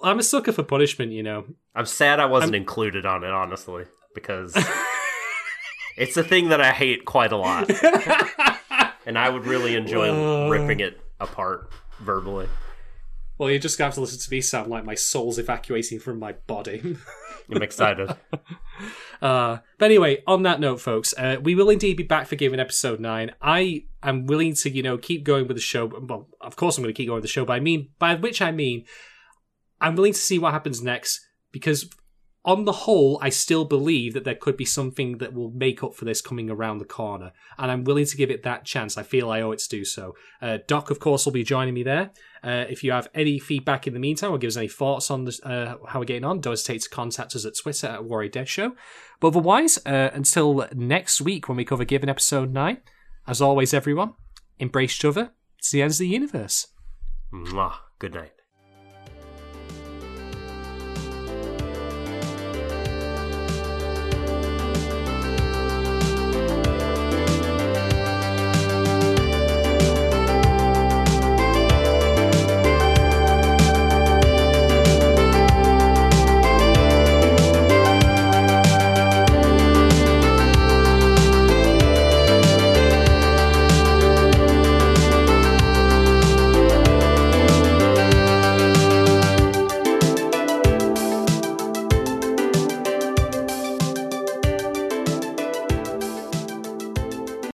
[0.04, 3.84] i'm a sucker for punishment you know I'm sad I wasn't included on it, honestly,
[4.14, 4.52] because
[5.96, 7.70] it's a thing that I hate quite a lot,
[9.06, 10.50] and I would really enjoy Uh.
[10.50, 11.70] ripping it apart
[12.00, 12.46] verbally.
[13.42, 16.18] Well you're just gonna have to listen to me sound like my soul's evacuating from
[16.18, 16.96] my body
[17.50, 18.14] I'm excited.
[19.20, 22.58] Uh, but anyway, on that note, folks, uh, we will indeed be back for Given
[22.58, 23.30] episode nine.
[23.40, 25.86] I am willing to, you know, keep going with the show.
[25.86, 27.44] Well, of course, I'm going to keep going with the show.
[27.44, 28.84] But I mean, by which I mean,
[29.80, 31.20] I'm willing to see what happens next
[31.52, 31.88] because,
[32.44, 35.94] on the whole, I still believe that there could be something that will make up
[35.94, 38.98] for this coming around the corner, and I'm willing to give it that chance.
[38.98, 40.16] I feel I owe it to do so.
[40.40, 42.10] Uh, Doc, of course, will be joining me there.
[42.42, 45.24] Uh, if you have any feedback in the meantime, or give us any thoughts on
[45.24, 48.72] this, uh, how we're getting on, don't hesitate to contact us at Twitter at Deshou.
[49.20, 52.78] But otherwise, uh, until next week when we cover Given episode 9,
[53.28, 54.14] as always, everyone,
[54.58, 55.30] embrace each other.
[55.58, 56.66] It's the end of the universe.
[57.32, 57.74] Mwah.
[58.00, 58.41] Good night.